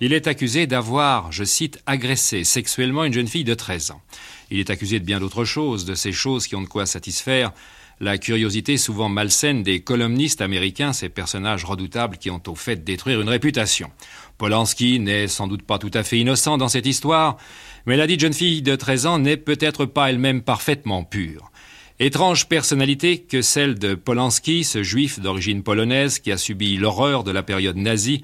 [0.00, 4.02] Il est accusé d'avoir, je cite, agressé sexuellement une jeune fille de 13 ans.
[4.50, 7.52] Il est accusé de bien d'autres choses, de ces choses qui ont de quoi satisfaire
[8.00, 13.20] la curiosité souvent malsaine des columnistes américains, ces personnages redoutables qui ont au fait détruire
[13.20, 13.90] une réputation.
[14.38, 17.38] Polanski n'est sans doute pas tout à fait innocent dans cette histoire,
[17.86, 21.50] mais la dite jeune fille de 13 ans n'est peut-être pas elle-même parfaitement pure.
[21.98, 27.30] Étrange personnalité que celle de Polanski, ce juif d'origine polonaise qui a subi l'horreur de
[27.30, 28.22] la période nazie,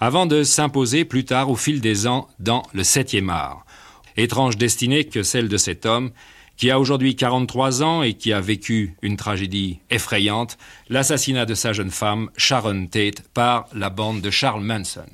[0.00, 3.64] avant de s'imposer plus tard au fil des ans dans le septième art.
[4.16, 6.10] Étrange destinée que celle de cet homme
[6.56, 11.72] qui a aujourd'hui 43 ans et qui a vécu une tragédie effrayante, l'assassinat de sa
[11.72, 15.06] jeune femme, Sharon Tate, par la bande de Charles Manson.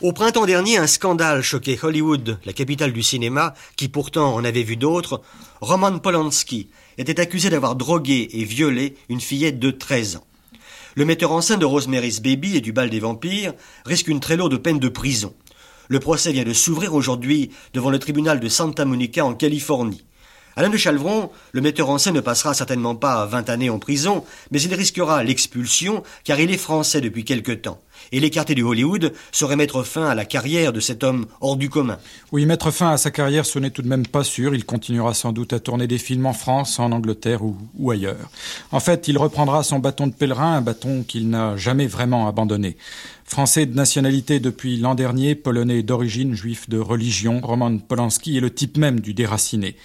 [0.00, 4.62] Au printemps dernier, un scandale choquait Hollywood, la capitale du cinéma, qui pourtant en avait
[4.62, 5.20] vu d'autres.
[5.60, 10.26] Roman Polanski était accusé d'avoir drogué et violé une fillette de 13 ans.
[10.94, 13.52] Le metteur en scène de Rosemary's Baby et du Bal des Vampires
[13.84, 15.34] risque une très lourde peine de prison.
[15.90, 20.04] Le procès vient de s'ouvrir aujourd'hui devant le tribunal de Santa Monica en Californie.
[20.54, 24.24] Alain de Chalvron, le metteur en scène ne passera certainement pas 20 années en prison,
[24.52, 27.80] mais il risquera l'expulsion car il est français depuis quelque temps
[28.12, 31.68] et l'écarter du Hollywood serait mettre fin à la carrière de cet homme hors du
[31.68, 31.98] commun.
[32.32, 34.54] Oui, mettre fin à sa carrière, ce n'est tout de même pas sûr.
[34.54, 38.30] Il continuera sans doute à tourner des films en France, en Angleterre ou ailleurs.
[38.72, 42.76] En fait, il reprendra son bâton de pèlerin, un bâton qu'il n'a jamais vraiment abandonné.
[43.30, 48.52] Français de nationalité depuis l'an dernier, polonais d'origine, juif de religion, Roman Polanski est le
[48.52, 49.76] type même du déraciné.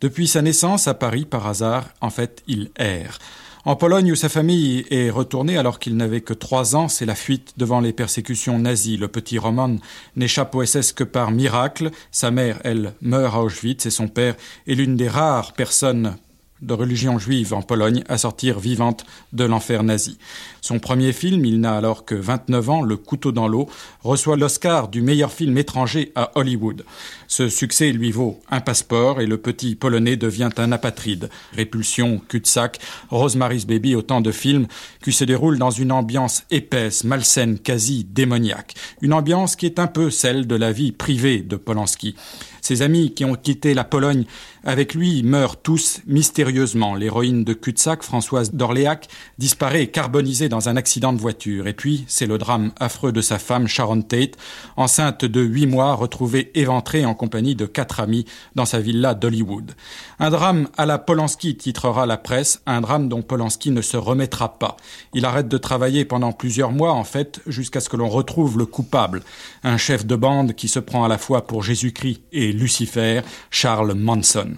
[0.00, 3.18] Depuis sa naissance à Paris, par hasard, en fait, il erre.
[3.66, 7.14] En Pologne, où sa famille est retournée alors qu'il n'avait que trois ans, c'est la
[7.14, 8.96] fuite devant les persécutions nazies.
[8.96, 9.76] Le petit Roman
[10.16, 11.90] n'échappe au SS que par miracle.
[12.10, 16.16] Sa mère, elle, meurt à Auschwitz et son père est l'une des rares personnes
[16.62, 20.18] de religion juive en Pologne à sortir vivante de l'enfer nazi.
[20.66, 23.68] Son premier film, il n'a alors que 29 ans, Le couteau dans l'eau,
[24.02, 26.84] reçoit l'Oscar du meilleur film étranger à Hollywood.
[27.28, 31.30] Ce succès lui vaut un passeport et le petit polonais devient un apatride.
[31.52, 34.66] Répulsion, cul-de-sac, Rosemary's Baby, autant de films
[35.04, 38.74] qui se déroulent dans une ambiance épaisse, malsaine, quasi démoniaque.
[39.02, 42.16] Une ambiance qui est un peu celle de la vie privée de Polanski.
[42.60, 44.24] Ses amis qui ont quitté la Pologne
[44.64, 46.96] avec lui meurent tous mystérieusement.
[46.96, 49.06] L'héroïne de cul-de-sac, Françoise d'Orléac,
[49.38, 51.66] disparaît carbonisée dans un accident de voiture.
[51.66, 54.36] Et puis, c'est le drame affreux de sa femme, Sharon Tate,
[54.76, 59.72] enceinte de huit mois, retrouvée éventrée en compagnie de quatre amis dans sa villa d'Hollywood.
[60.18, 64.58] Un drame à la Polanski, titrera la presse, un drame dont Polanski ne se remettra
[64.58, 64.76] pas.
[65.14, 68.66] Il arrête de travailler pendant plusieurs mois, en fait, jusqu'à ce que l'on retrouve le
[68.66, 69.22] coupable.
[69.62, 73.94] Un chef de bande qui se prend à la fois pour Jésus-Christ et Lucifer, Charles
[73.94, 74.54] Manson.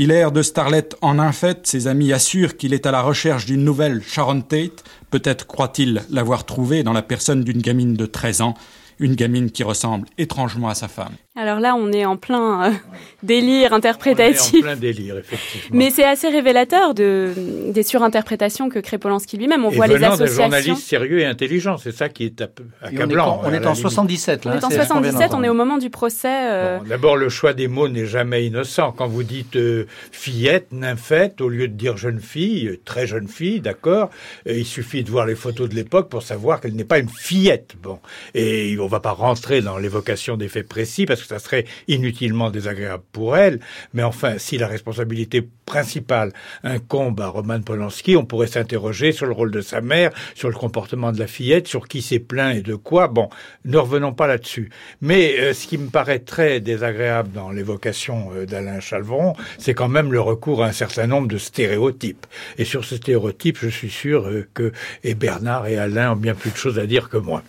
[0.00, 3.46] Il erre de starlet en un fait, ses amis assurent qu'il est à la recherche
[3.46, 8.42] d'une nouvelle Sharon Tate, peut-être croit-il l'avoir trouvée dans la personne d'une gamine de 13
[8.42, 8.54] ans,
[8.98, 11.14] une gamine qui ressemble étrangement à sa femme.
[11.36, 12.72] Alors là, on est en plein euh,
[13.22, 14.54] délire interprétatif.
[14.54, 15.78] On est en plein délire, effectivement.
[15.78, 17.32] Mais c'est assez révélateur de,
[17.68, 19.64] des surinterprétations que crée Polanski lui-même.
[19.64, 20.24] On et voit les associations.
[20.24, 22.42] des journalistes sérieux et intelligents, c'est ça qui est
[22.82, 23.40] accablant.
[23.44, 24.52] On est, en, 77, là.
[24.52, 26.28] On est en 77, on est au moment du procès.
[26.28, 26.78] Euh...
[26.78, 28.90] Bon, D'abord, le choix des mots n'est jamais innocent.
[28.90, 33.60] Quand vous dites euh, fillette, nymphette, au lieu de dire jeune fille, très jeune fille,
[33.60, 34.10] d'accord,
[34.44, 37.74] il suffit de voir les photos de l'époque pour savoir qu'elle n'est pas une fillette.
[37.80, 38.00] Bon,
[38.34, 42.50] et on va pas rentrer dans l'évocation des faits précis parce que ça serait inutilement
[42.50, 43.60] désagréable pour elle.
[43.92, 46.32] Mais enfin, si la responsabilité principale
[46.64, 50.54] incombe à Roman Polanski, on pourrait s'interroger sur le rôle de sa mère, sur le
[50.54, 53.08] comportement de la fillette, sur qui s'est plaint et de quoi.
[53.08, 53.28] Bon,
[53.66, 54.70] ne revenons pas là-dessus.
[55.02, 59.88] Mais euh, ce qui me paraît très désagréable dans l'évocation euh, d'Alain Chalvron, c'est quand
[59.88, 62.26] même le recours à un certain nombre de stéréotypes.
[62.56, 64.72] Et sur ce stéréotype, je suis sûr euh, que
[65.04, 67.42] et Bernard et Alain ont bien plus de choses à dire que moi.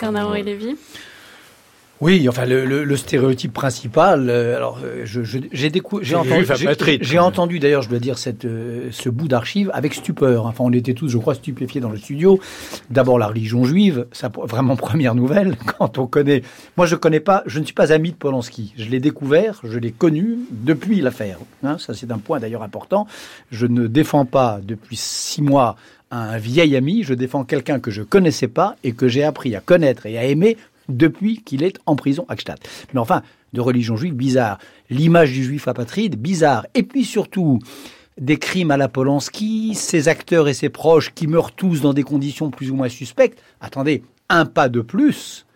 [0.00, 0.76] Bernard-Henri Lévy
[2.00, 4.30] oui, enfin le, le, le stéréotype principal.
[4.30, 8.44] Euh, alors, euh, je, je, j'ai entendu, j'ai, j'ai entendu d'ailleurs, je dois dire, cette,
[8.44, 10.46] euh, ce bout d'archive avec stupeur.
[10.46, 12.38] Enfin, on était tous, je crois, stupéfiés dans le studio.
[12.90, 15.56] D'abord, la religion juive, ça vraiment première nouvelle.
[15.78, 16.42] Quand on connaît,
[16.76, 18.74] moi, je connais pas, je ne suis pas ami de Polanski.
[18.76, 21.38] Je l'ai découvert, je l'ai connu depuis l'affaire.
[21.64, 23.08] Hein, ça, c'est un point d'ailleurs important.
[23.50, 25.74] Je ne défends pas depuis six mois
[26.10, 29.60] un vieil ami, je défends quelqu'un que je connaissais pas et que j'ai appris à
[29.60, 30.56] connaître et à aimer
[30.88, 32.58] depuis qu'il est en prison à Gstaad.
[32.92, 34.58] Mais enfin, de religion juive, bizarre.
[34.90, 36.66] L'image du juif apatride, bizarre.
[36.74, 37.58] Et puis surtout,
[38.18, 42.02] des crimes à la Polanski, ses acteurs et ses proches qui meurent tous dans des
[42.02, 43.42] conditions plus ou moins suspectes.
[43.60, 45.46] Attendez, un pas de plus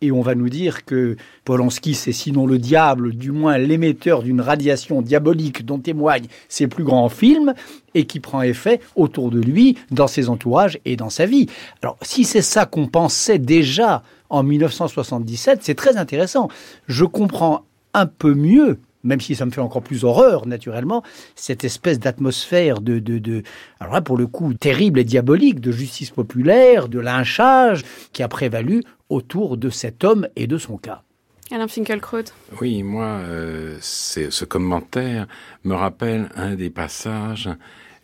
[0.00, 4.40] et on va nous dire que Polanski, c'est sinon le diable, du moins l'émetteur d'une
[4.40, 7.54] radiation diabolique dont témoignent ses plus grands films,
[7.94, 11.48] et qui prend effet autour de lui, dans ses entourages et dans sa vie.
[11.82, 16.48] Alors, si c'est ça qu'on pensait déjà en 1977, c'est très intéressant.
[16.88, 21.02] Je comprends un peu mieux même si ça me fait encore plus horreur, naturellement,
[21.36, 23.42] cette espèce d'atmosphère de, de, de,
[23.78, 28.28] alors là, pour le coup, terrible et diabolique, de justice populaire, de lynchage, qui a
[28.28, 31.02] prévalu autour de cet homme et de son cas.
[31.50, 32.24] Alain Finkielkraut.
[32.60, 35.26] Oui, moi, euh, ce commentaire
[35.62, 37.50] me rappelle un des passages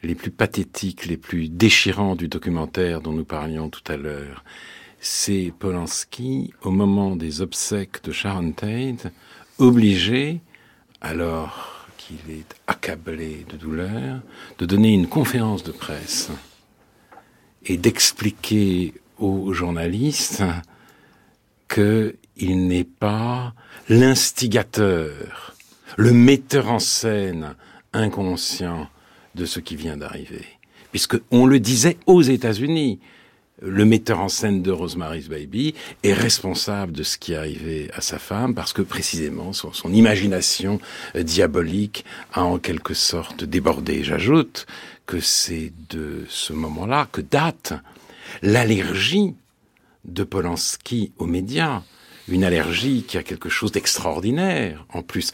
[0.03, 4.45] les plus pathétiques, les plus déchirants du documentaire dont nous parlions tout à l'heure.
[5.01, 9.13] C'est Polanski, au moment des obsèques de Sharon Tate,
[9.59, 10.41] obligé,
[11.01, 14.21] alors qu'il est accablé de douleur,
[14.59, 16.31] de donner une conférence de presse
[17.65, 20.43] et d'expliquer aux journalistes
[21.69, 23.55] qu'il n'est pas
[23.89, 25.55] l'instigateur,
[25.97, 27.55] le metteur en scène
[27.93, 28.89] inconscient
[29.35, 30.45] de ce qui vient d'arriver.
[30.91, 32.99] Puisque on le disait aux États-Unis,
[33.63, 38.01] le metteur en scène de Rosemary's Baby est responsable de ce qui est arrivé à
[38.01, 40.81] sa femme parce que précisément son, son imagination
[41.17, 44.03] euh, diabolique a en quelque sorte débordé.
[44.03, 44.67] J'ajoute
[45.07, 47.75] que c'est de ce moment-là que date
[48.43, 49.35] l'allergie
[50.05, 51.83] de Polanski aux médias.
[52.29, 54.87] Une allergie qui a quelque chose d'extraordinaire.
[54.93, 55.33] En plus,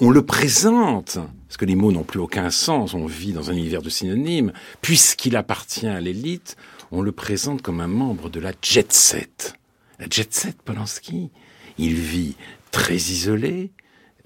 [0.00, 3.54] on le présente, parce que les mots n'ont plus aucun sens, on vit dans un
[3.54, 6.56] univers de synonymes, puisqu'il appartient à l'élite,
[6.90, 9.54] on le présente comme un membre de la jet set.
[9.98, 11.30] La jet set, Polanski,
[11.78, 12.36] il vit
[12.70, 13.70] très isolé,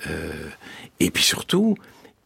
[0.08, 0.48] euh,
[1.00, 1.76] et puis surtout,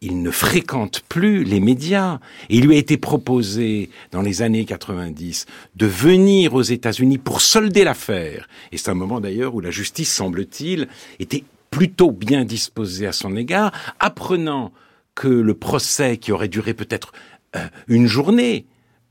[0.01, 2.21] il ne fréquente plus les médias.
[2.49, 7.85] il lui a été proposé, dans les années 90, de venir aux États-Unis pour solder
[7.85, 8.49] l'affaire.
[8.73, 13.37] Et c'est un moment d'ailleurs où la justice, semble-t-il, était plutôt bien disposée à son
[13.37, 14.73] égard, apprenant
[15.15, 17.13] que le procès, qui aurait duré peut-être
[17.57, 18.67] euh, une journée,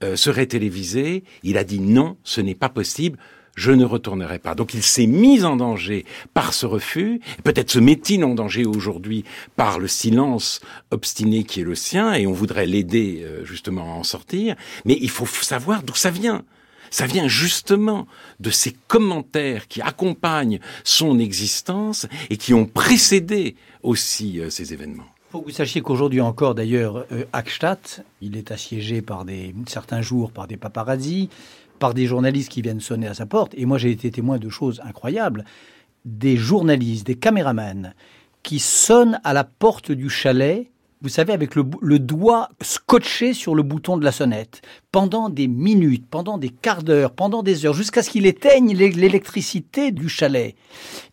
[0.06, 1.24] euh, serait télévisé.
[1.44, 3.18] Il a dit non, ce n'est pas possible
[3.56, 4.54] je ne retournerai pas.
[4.54, 9.24] Donc il s'est mis en danger par ce refus, peut-être se met-il en danger aujourd'hui
[9.56, 10.60] par le silence
[10.91, 14.98] obstiné qui est le sien, et on voudrait l'aider euh, justement à en sortir, mais
[15.02, 16.44] il faut savoir d'où ça vient.
[16.91, 18.08] Ça vient justement
[18.39, 25.14] de ces commentaires qui accompagnent son existence et qui ont précédé aussi euh, ces événements.
[25.36, 27.26] Faut vous sachiez qu'aujourd'hui encore, d'ailleurs, euh,
[28.21, 31.28] il est assiégé par des certains jours par des paparazzis
[31.78, 33.52] par des journalistes qui viennent sonner à sa porte.
[33.58, 35.43] Et moi, j'ai été témoin de choses incroyables.
[36.06, 37.93] Des journalistes, des caméramans
[38.43, 40.69] qui sonnent à la porte du chalet
[41.02, 44.62] vous savez, avec le, doigt scotché sur le bouton de la sonnette,
[44.96, 49.92] pendant des minutes, pendant des quarts d'heure, pendant des heures, jusqu'à ce qu'il éteigne l'électricité
[49.92, 50.56] du chalet.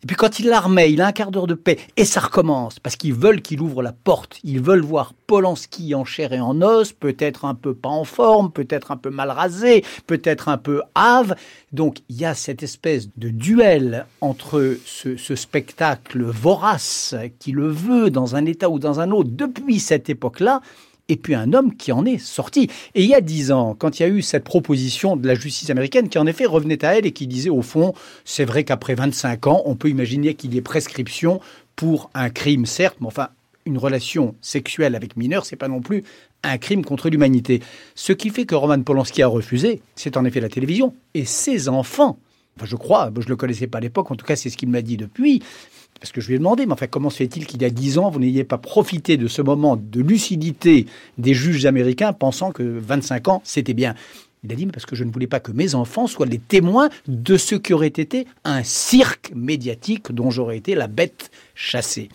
[0.01, 2.21] Et puis quand il la remet, il a un quart d'heure de paix, et ça
[2.21, 6.39] recommence, parce qu'ils veulent qu'il ouvre la porte, ils veulent voir Polanski en chair et
[6.39, 10.57] en os, peut-être un peu pas en forme, peut-être un peu mal rasé, peut-être un
[10.57, 11.35] peu hâve.
[11.73, 17.67] Donc il y a cette espèce de duel entre ce, ce spectacle vorace qui le
[17.67, 20.61] veut dans un état ou dans un autre depuis cette époque-là,
[21.09, 22.69] et puis un homme qui en est sorti.
[22.95, 25.35] Et il y a dix ans, quand il y a eu cette proposition de la
[25.35, 27.93] justice américaine qui en effet revenait à elle et qui disait au fond,
[28.25, 31.41] c'est vrai qu'après 25 ans, on peut imaginer qu'il y ait prescription
[31.75, 33.29] pour un crime, certes, mais enfin,
[33.65, 36.03] une relation sexuelle avec mineur, c'est pas non plus
[36.43, 37.61] un crime contre l'humanité.
[37.95, 41.69] Ce qui fait que Roman Polanski a refusé, c'est en effet la télévision et ses
[41.69, 42.17] enfants.
[42.57, 44.57] Enfin, je crois, je ne le connaissais pas à l'époque, en tout cas c'est ce
[44.57, 45.41] qu'il m'a dit depuis,
[45.99, 47.97] parce que je lui ai demandé, mais enfin, comment se fait-il qu'il y a dix
[47.97, 50.85] ans, vous n'ayez pas profité de ce moment de lucidité
[51.17, 53.95] des juges américains pensant que 25 ans, c'était bien?
[54.43, 56.39] Il a dit, mais parce que je ne voulais pas que mes enfants soient les
[56.39, 62.09] témoins de ce qui aurait été un cirque médiatique dont j'aurais été la bête chassée.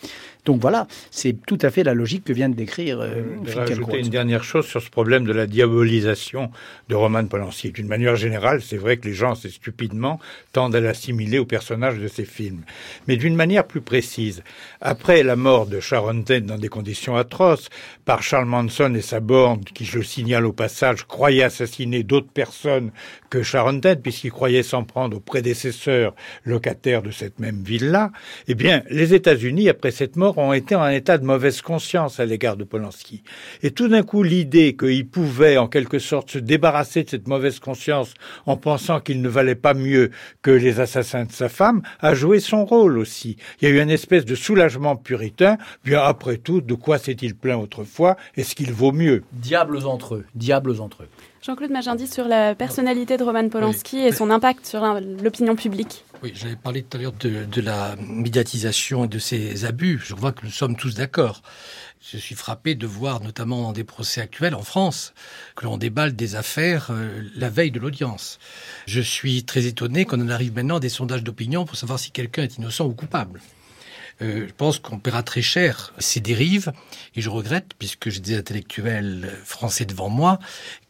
[0.49, 3.01] Donc voilà, c'est tout à fait la logique que vient de décrire.
[3.03, 6.51] Euh, je vais rajouter une dernière chose sur ce problème de la diabolisation
[6.89, 7.71] de Roman Polanski.
[7.71, 10.19] D'une manière générale, c'est vrai que les gens, assez stupidement,
[10.55, 12.63] tendent à l'assimiler au personnage de ces films.
[13.09, 14.43] Mais d'une manière plus précise,
[14.81, 17.69] après la mort de Sharon Tate dans des conditions atroces,
[18.07, 22.18] par Charles Manson et sa bande, qui, je le signale au passage, croyaient assassiner d'autres
[22.27, 22.91] personnes
[23.31, 28.11] que Sharon Tate, puisqu'ils croyaient s'en prendre aux prédécesseurs locataires de cette même ville-là,
[28.49, 32.27] eh bien, les États-Unis, après cette mort, ont été en état de mauvaise conscience à
[32.27, 33.23] l'égard de Polanski.
[33.63, 37.61] Et tout d'un coup, l'idée qu'il pouvait, en quelque sorte, se débarrasser de cette mauvaise
[37.61, 38.15] conscience
[38.47, 40.11] en pensant qu'il ne valait pas mieux
[40.43, 43.37] que les assassins de sa femme, a joué son rôle aussi.
[43.61, 45.59] Il y a eu une espèce de soulagement puritain.
[45.85, 48.17] Bien après tout, de quoi s'est-il plaint autrefois?
[48.37, 49.23] Est-ce qu'il vaut mieux?
[49.33, 51.09] Diables entre eux, diables entre eux.
[51.49, 54.85] Jean-Claude Magendie sur la personnalité de Roman Polanski et son impact sur
[55.23, 56.05] l'opinion publique.
[56.23, 59.99] Oui, j'avais parlé tout à l'heure de, la médiatisation et de ses abus.
[60.05, 61.41] Je vois que nous sommes tous d'accord.
[62.03, 65.15] Je suis frappé de voir, notamment dans des procès actuels en France,
[65.57, 68.39] que l'on déballe des affaires euh, la veille de l'audience.
[68.87, 72.11] Je suis très étonné qu'on en arrive maintenant à des sondages d'opinion pour savoir si
[72.11, 73.41] quelqu'un est innocent ou coupable.
[74.21, 76.73] Euh, je pense qu'on paiera très cher ces dérives.
[77.15, 80.39] Et je regrette, puisque j'ai des intellectuels français devant moi,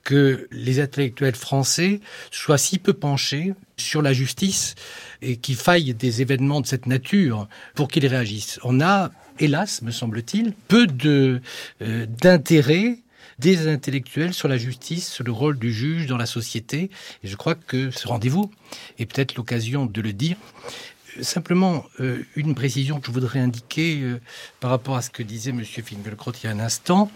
[0.05, 2.01] que les intellectuels français
[2.31, 4.75] soient si peu penchés sur la justice
[5.21, 8.59] et qu'il faille des événements de cette nature pour qu'ils réagissent.
[8.65, 11.43] On a, hélas, me semble-t-il, peu de
[11.83, 12.99] euh, d'intérêt
[13.39, 16.91] des intellectuels sur la justice, sur le rôle du juge dans la société.
[17.23, 18.51] Et je crois que ce rendez-vous
[18.99, 20.37] est peut-être l'occasion de le dire.
[21.21, 24.21] Simplement, euh, une précision que je voudrais indiquer euh,
[24.61, 25.65] par rapport à ce que disait M.
[25.65, 27.11] Finkelkraut il y a un instant.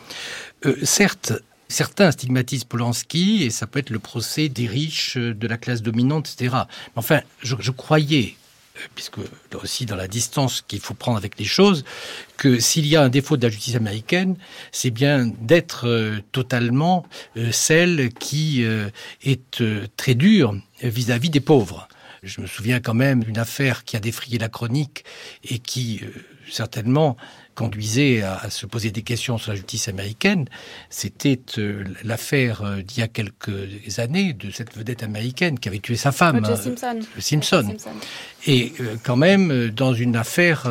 [0.67, 1.33] Euh, certes,
[1.69, 6.31] certains stigmatisent Polanski et ça peut être le procès des riches, de la classe dominante,
[6.33, 6.57] etc.
[6.65, 8.37] Mais enfin, je, croyais
[8.95, 11.85] puisque là aussi dans la distance qu'il faut prendre avec les choses,
[12.39, 14.37] que s'il y a un défaut de la justice américaine,
[14.73, 17.05] c'est bien d'être totalement
[17.53, 18.65] celle qui
[19.23, 19.63] est
[19.97, 21.87] très dure vis-à-vis -vis des pauvres.
[22.23, 25.05] Je me souviens quand même d'une affaire qui a défrayé la chronique
[25.45, 26.03] et qui
[26.49, 27.17] certainement
[27.55, 30.47] conduisait à, se poser des questions sur la justice américaine,
[30.89, 35.79] c'était euh, l'affaire euh, d'il y a quelques années de cette vedette américaine qui avait
[35.79, 37.01] tué sa femme, euh, Simpson.
[37.19, 37.77] Simpson.
[37.79, 37.91] Simpson.
[38.47, 40.67] Et quand même dans une affaire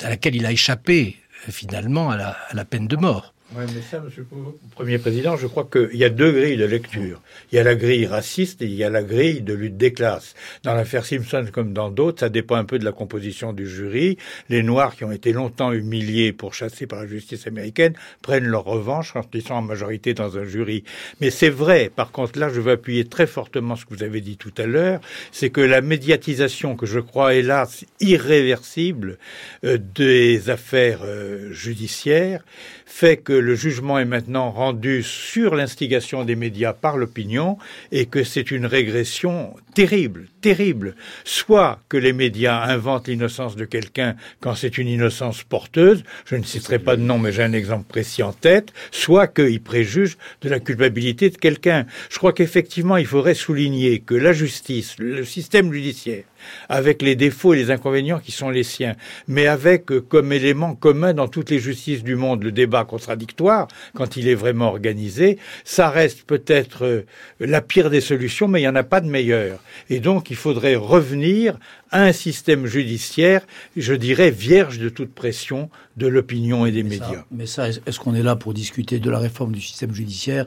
[0.00, 1.16] à laquelle il a échappé
[1.48, 3.34] finalement à la, à la peine de mort.
[3.58, 6.66] Oui, mais ça, Monsieur le Premier Président, je crois qu'il y a deux grilles de
[6.66, 7.22] lecture.
[7.50, 9.94] Il y a la grille raciste et il y a la grille de lutte des
[9.94, 10.34] classes.
[10.62, 14.18] Dans l'affaire Simpson comme dans d'autres, ça dépend un peu de la composition du jury.
[14.50, 18.64] Les Noirs qui ont été longtemps humiliés, pour chasser par la justice américaine, prennent leur
[18.64, 20.84] revanche quand ils sont en majorité dans un jury.
[21.22, 24.20] Mais c'est vrai, par contre, là, je veux appuyer très fortement ce que vous avez
[24.20, 25.00] dit tout à l'heure,
[25.32, 29.16] c'est que la médiatisation que je crois, hélas, irréversible
[29.64, 32.44] euh, des affaires euh, judiciaires
[32.86, 37.58] fait que le jugement est maintenant rendu sur l'instigation des médias par l'opinion
[37.90, 40.94] et que c'est une régression terrible, terrible.
[41.24, 46.44] Soit que les médias inventent l'innocence de quelqu'un quand c'est une innocence porteuse, je ne
[46.44, 50.48] citerai pas de nom mais j'ai un exemple précis en tête, soit qu'ils préjugent de
[50.48, 51.86] la culpabilité de quelqu'un.
[52.08, 56.24] Je crois qu'effectivement il faudrait souligner que la justice, le système judiciaire,
[56.68, 58.94] avec les défauts et les inconvénients qui sont les siens,
[59.28, 63.68] mais avec euh, comme élément commun dans toutes les justices du monde le débat contradictoire,
[63.94, 67.02] quand il est vraiment organisé, ça reste peut-être euh,
[67.40, 69.58] la pire des solutions, mais il n'y en a pas de meilleure.
[69.90, 71.58] Et donc il faudrait revenir
[71.90, 77.24] à un système judiciaire, je dirais, vierge de toute pression de l'opinion et des médias.
[77.30, 80.46] mais ça, est-ce qu'on est là pour discuter de la réforme du système judiciaire?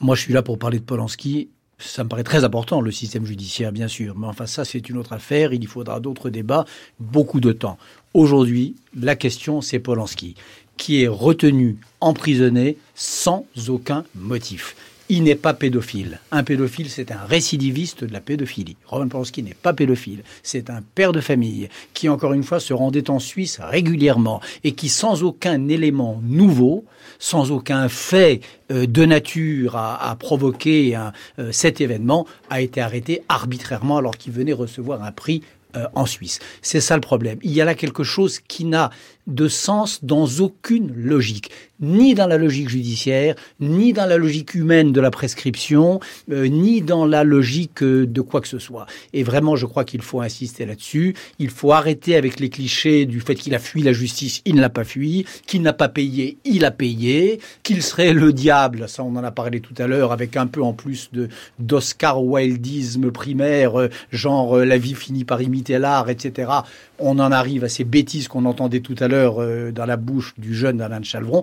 [0.00, 1.48] Moi, je suis là pour parler de Polanski
[1.78, 4.16] ça me paraît très important, le système judiciaire, bien sûr.
[4.16, 5.52] Mais enfin, ça, c'est une autre affaire.
[5.52, 6.64] Il y faudra d'autres débats,
[7.00, 7.78] beaucoup de temps.
[8.14, 10.34] Aujourd'hui, la question, c'est Polanski,
[10.76, 14.76] qui est retenu, emprisonné, sans aucun motif
[15.08, 16.20] il n'est pas pédophile.
[16.30, 18.76] Un pédophile, c'est un récidiviste de la pédophilie.
[18.86, 20.22] Roman Polanski n'est pas pédophile.
[20.42, 24.72] C'est un père de famille qui, encore une fois, se rendait en Suisse régulièrement et
[24.72, 26.84] qui, sans aucun élément nouveau,
[27.18, 28.40] sans aucun fait
[28.72, 34.52] euh, de nature à, provoquer euh, cet événement, a été arrêté arbitrairement alors qu'il venait
[34.52, 35.42] recevoir un prix
[35.76, 36.38] euh, en Suisse.
[36.62, 37.38] C'est ça le problème.
[37.42, 38.90] Il y a là quelque chose qui n'a
[39.26, 41.50] de sens dans aucune logique,
[41.80, 46.00] ni dans la logique judiciaire, ni dans la logique humaine de la prescription,
[46.30, 48.86] euh, ni dans la logique euh, de quoi que ce soit.
[49.12, 51.14] Et vraiment, je crois qu'il faut insister là-dessus.
[51.38, 54.60] Il faut arrêter avec les clichés du fait qu'il a fui la justice, il ne
[54.60, 59.02] l'a pas fui, qu'il n'a pas payé, il a payé, qu'il serait le diable, ça
[59.02, 63.10] on en a parlé tout à l'heure, avec un peu en plus de d'Oscar Wildisme
[63.10, 66.50] primaire, euh, genre la vie finit par imiter l'art, etc.
[66.98, 70.34] On en arrive à ces bêtises qu'on entendait tout à l'heure euh, dans la bouche
[70.38, 71.42] du jeune Alain de Chalvron.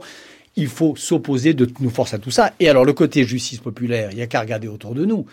[0.56, 2.52] Il faut s'opposer de nous force à tout ça.
[2.60, 5.26] Et alors le côté justice populaire, il n'y a qu'à regarder autour de nous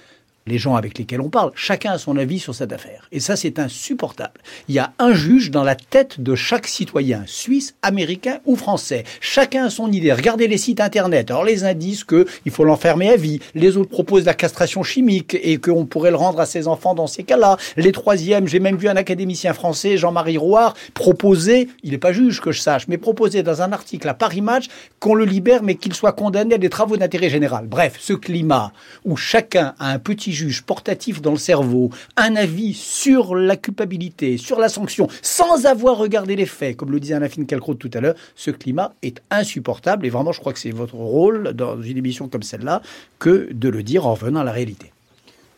[0.48, 3.08] les gens avec lesquels on parle, chacun a son avis sur cette affaire.
[3.12, 4.40] Et ça, c'est insupportable.
[4.68, 9.04] Il y a un juge dans la tête de chaque citoyen, suisse, américain ou français.
[9.20, 10.12] Chacun a son idée.
[10.12, 11.30] Regardez les sites internet.
[11.30, 13.40] Alors les uns disent qu'il faut l'enfermer à vie.
[13.54, 17.06] Les autres proposent la castration chimique et qu'on pourrait le rendre à ses enfants dans
[17.06, 17.56] ces cas-là.
[17.76, 22.40] Les troisièmes, j'ai même vu un académicien français, Jean-Marie Rouard, proposer, il n'est pas juge
[22.40, 24.66] que je sache, mais proposer dans un article à Paris Match
[25.00, 27.66] qu'on le libère mais qu'il soit condamné à des travaux d'intérêt général.
[27.66, 28.72] Bref, ce climat
[29.04, 34.36] où chacun a un petit juge portatif dans le cerveau, un avis sur la culpabilité,
[34.38, 38.00] sur la sanction, sans avoir regardé les faits, comme le disait Anna Finkielkraut tout à
[38.00, 40.06] l'heure, ce climat est insupportable.
[40.06, 42.82] Et vraiment, je crois que c'est votre rôle dans une émission comme celle-là
[43.18, 44.92] que de le dire en revenant à la réalité.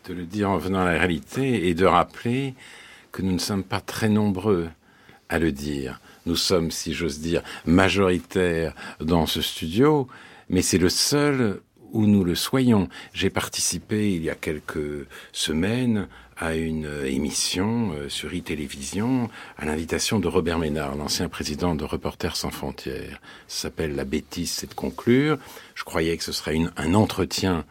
[0.08, 2.54] De le dire en revenant à la réalité et de rappeler
[3.12, 4.68] que nous ne sommes pas très nombreux
[5.28, 6.00] à le dire.
[6.26, 10.08] Nous sommes, si j'ose dire, majoritaires dans ce studio,
[10.48, 11.60] mais c'est le seul
[11.92, 12.88] où nous le soyons.
[13.12, 19.28] J'ai participé il y a quelques semaines à une émission euh, sur e-télévision
[19.58, 23.20] à l'invitation de Robert Ménard, l'ancien président de Reporters sans frontières.
[23.46, 25.38] Ça s'appelle La bêtise, c'est de conclure.
[25.74, 27.66] Je croyais que ce serait une, un entretien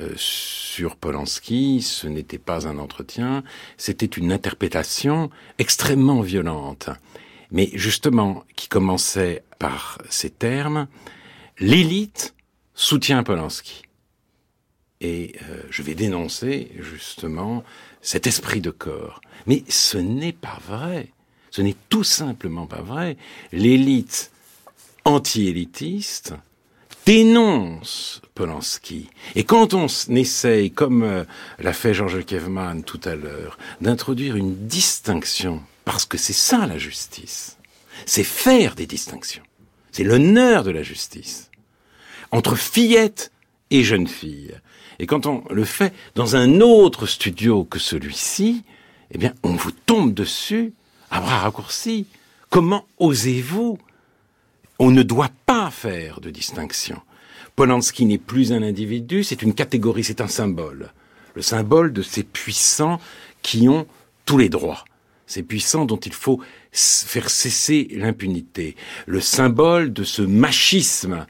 [0.00, 1.82] euh, sur Polanski.
[1.82, 3.44] Ce n'était pas un entretien,
[3.76, 6.88] c'était une interprétation extrêmement violente.
[7.50, 10.88] Mais justement, qui commençait par ces termes,
[11.58, 12.34] l'élite
[12.76, 13.82] soutient Polanski.
[15.00, 17.64] Et euh, je vais dénoncer justement
[18.00, 19.20] cet esprit de corps.
[19.46, 21.08] Mais ce n'est pas vrai.
[21.50, 23.16] Ce n'est tout simplement pas vrai.
[23.52, 24.30] L'élite
[25.04, 26.34] anti-élitiste
[27.04, 29.08] dénonce Polanski.
[29.34, 31.24] Et quand on essaye, comme euh,
[31.58, 36.78] l'a fait Georges Kevman tout à l'heure, d'introduire une distinction, parce que c'est ça la
[36.78, 37.58] justice,
[38.06, 39.44] c'est faire des distinctions.
[39.92, 41.50] C'est l'honneur de la justice.
[42.30, 43.32] Entre fillettes
[43.70, 44.54] et jeunes filles.
[44.98, 48.62] Et quand on le fait dans un autre studio que celui-ci,
[49.10, 50.72] eh bien, on vous tombe dessus
[51.10, 52.06] à bras raccourcis.
[52.50, 53.78] Comment osez-vous?
[54.78, 57.00] On ne doit pas faire de distinction.
[57.54, 60.92] Polanski n'est plus un individu, c'est une catégorie, c'est un symbole.
[61.34, 63.00] Le symbole de ces puissants
[63.42, 63.86] qui ont
[64.26, 64.84] tous les droits.
[65.26, 66.40] Ces puissants dont il faut
[66.72, 68.76] faire cesser l'impunité.
[69.06, 71.26] Le symbole de ce machisme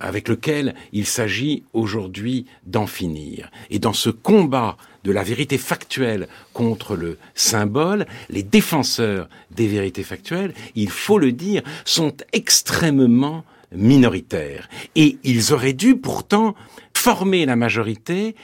[0.00, 3.50] avec lequel il s'agit aujourd'hui d'en finir.
[3.70, 10.02] Et dans ce combat de la vérité factuelle contre le symbole, les défenseurs des vérités
[10.02, 14.68] factuelles, il faut le dire, sont extrêmement minoritaires.
[14.96, 16.54] Et ils auraient dû pourtant
[16.94, 18.34] former la majorité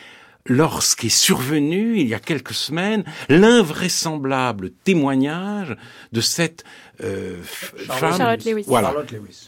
[0.46, 5.76] lorsqu'est survenu, il y a quelques semaines, l'invraisemblable témoignage
[6.12, 6.64] de cette
[7.02, 8.36] euh, femme
[8.66, 8.94] Voilà,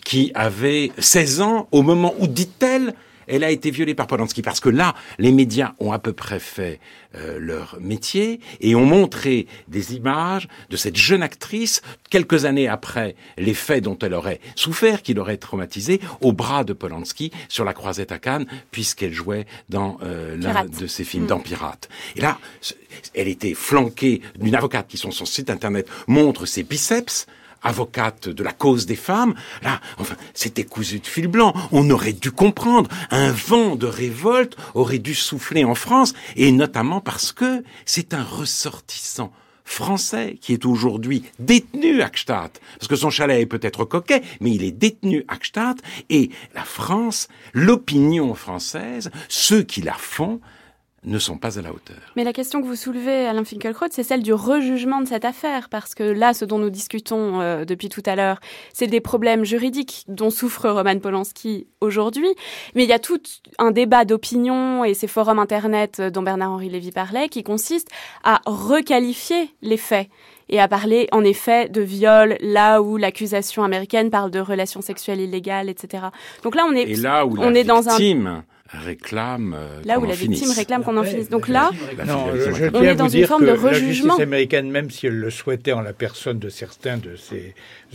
[0.05, 2.95] qui avait 16 ans au moment où, dit-elle,
[3.27, 4.43] elle a été violée par Polanski.
[4.43, 6.81] Parce que là, les médias ont à peu près fait
[7.15, 13.17] euh, leur métier et ont montré des images de cette jeune actrice quelques années après
[13.39, 17.73] les faits dont elle aurait souffert, qui l'aurait traumatisée, au bras de Polanski sur la
[17.73, 21.29] croisette à Cannes, puisqu'elle jouait dans euh, l'un de ses films, mm.
[21.29, 21.89] dans Pirate.
[22.17, 22.39] Et là,
[23.15, 27.27] elle était flanquée d'une avocate qui, sur son site internet, montre ses biceps,
[27.63, 31.55] avocate de la cause des femmes, là, enfin, c'était cousu de fil blanc.
[31.73, 32.91] On aurait dû comprendre.
[33.11, 38.25] Un vent de révolte aurait dû souffler en France, et notamment parce que c'est un
[38.25, 39.33] ressortissant
[39.67, 42.53] français qui est aujourd'hui détenu à Gstaad.
[42.79, 45.81] Parce que son chalet est peut-être coquet, mais il est détenu à Gstaad.
[46.09, 50.41] Et la France, l'opinion française, ceux qui la font,
[51.07, 51.97] ne sont pas à la hauteur.
[52.17, 55.69] Mais la question que vous soulevez, Alain Finkielkraut, c'est celle du rejugement de cette affaire,
[55.69, 58.41] parce que là, ce dont nous discutons euh, depuis tout à l'heure,
[58.73, 62.29] c'est des problèmes juridiques dont souffre Roman Polanski aujourd'hui,
[62.75, 63.21] mais il y a tout
[63.59, 67.89] un débat d'opinion et ces forums Internet dont Bernard-Henri Lévy parlait, qui consiste
[68.25, 70.09] à requalifier les faits
[70.49, 75.21] et à parler en effet de viol là où l'accusation américaine parle de relations sexuelles
[75.21, 76.05] illégales, etc.
[76.43, 77.97] Donc là, on est, et là où on la est dans un
[78.73, 80.57] réclame euh, là où la victime finisse.
[80.57, 81.29] réclame qu'on en finisse.
[81.29, 81.71] Donc là,
[82.07, 83.73] non, je, on est dans une forme de rejugement.
[83.73, 87.55] La justice américaine, même si elle le souhaitait en la personne de certains de ces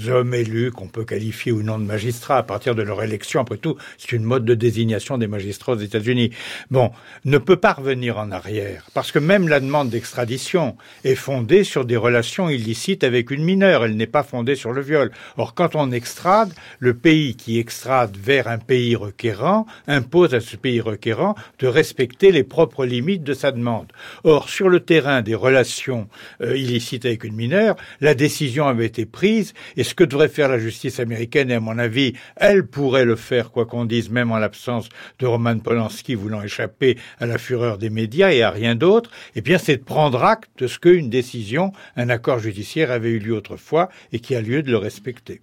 [0.10, 3.58] hommes élus qu'on peut qualifier ou non de magistrats à partir de leur élection, après
[3.58, 6.32] tout, c'est une mode de désignation des magistrats aux États-Unis.
[6.70, 6.92] Bon,
[7.26, 11.86] ne peut pas revenir en arrière parce que même la demande d'extradition est fondée sur
[11.86, 13.86] des relations illicites avec une mineure.
[13.86, 15.12] Elle n'est pas fondée sur le viol.
[15.38, 20.56] Or, quand on extrade, le pays qui extrade vers un pays requérant impose à ce
[20.62, 23.92] pays requérant de respecter les propres limites de sa demande.
[24.24, 26.08] Or, sur le terrain des relations
[26.42, 30.50] euh, illicites avec une mineure, la décision avait été prise et ce que devrait faire
[30.50, 34.32] la justice américaine, et à mon avis, elle pourrait le faire, quoi qu'on dise, même
[34.32, 34.90] en l'absence
[35.20, 39.42] de Roman Polanski voulant échapper à la fureur des médias et à rien d'autre, eh
[39.42, 43.36] bien, c'est de prendre acte de ce qu'une décision, un accord judiciaire avait eu lieu
[43.36, 45.42] autrefois et qui a lieu de le respecter.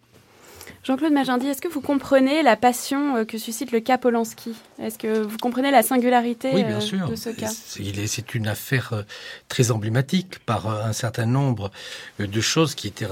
[0.89, 4.55] Jean-Claude Magendie, est-ce que vous comprenez la passion euh, que suscite le cas Polanski?
[4.81, 6.77] Est-ce que vous comprenez la singularité euh,
[7.09, 7.51] de ce cas?
[7.51, 9.03] C'est une affaire euh,
[9.49, 11.71] très emblématique par un certain nombre
[12.19, 13.07] de choses qui étaient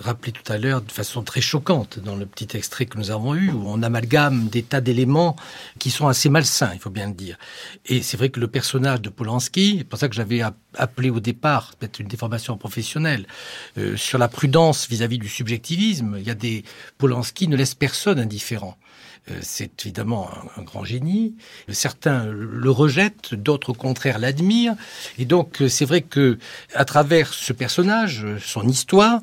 [0.00, 3.34] rappelées tout à l'heure de façon très choquante dans le petit extrait que nous avons
[3.34, 5.34] eu, où on amalgame des tas d'éléments
[5.78, 7.38] qui sont assez malsains, il faut bien le dire.
[7.86, 10.42] Et c'est vrai que le personnage de Polanski, c'est pour ça que j'avais
[10.74, 13.26] appelé au départ, peut-être une déformation professionnelle,
[13.96, 16.16] sur la prudence vis-à-vis du subjectivisme.
[16.18, 16.62] Il y a des
[16.98, 18.76] Polanski ne laisse personne indifférent.
[19.30, 21.36] Euh, c'est évidemment un, grand génie.
[21.68, 24.74] Certains le rejettent, d'autres au contraire l'admirent.
[25.18, 26.38] Et donc euh, c'est vrai que
[26.74, 29.20] à travers ce personnage, son histoire,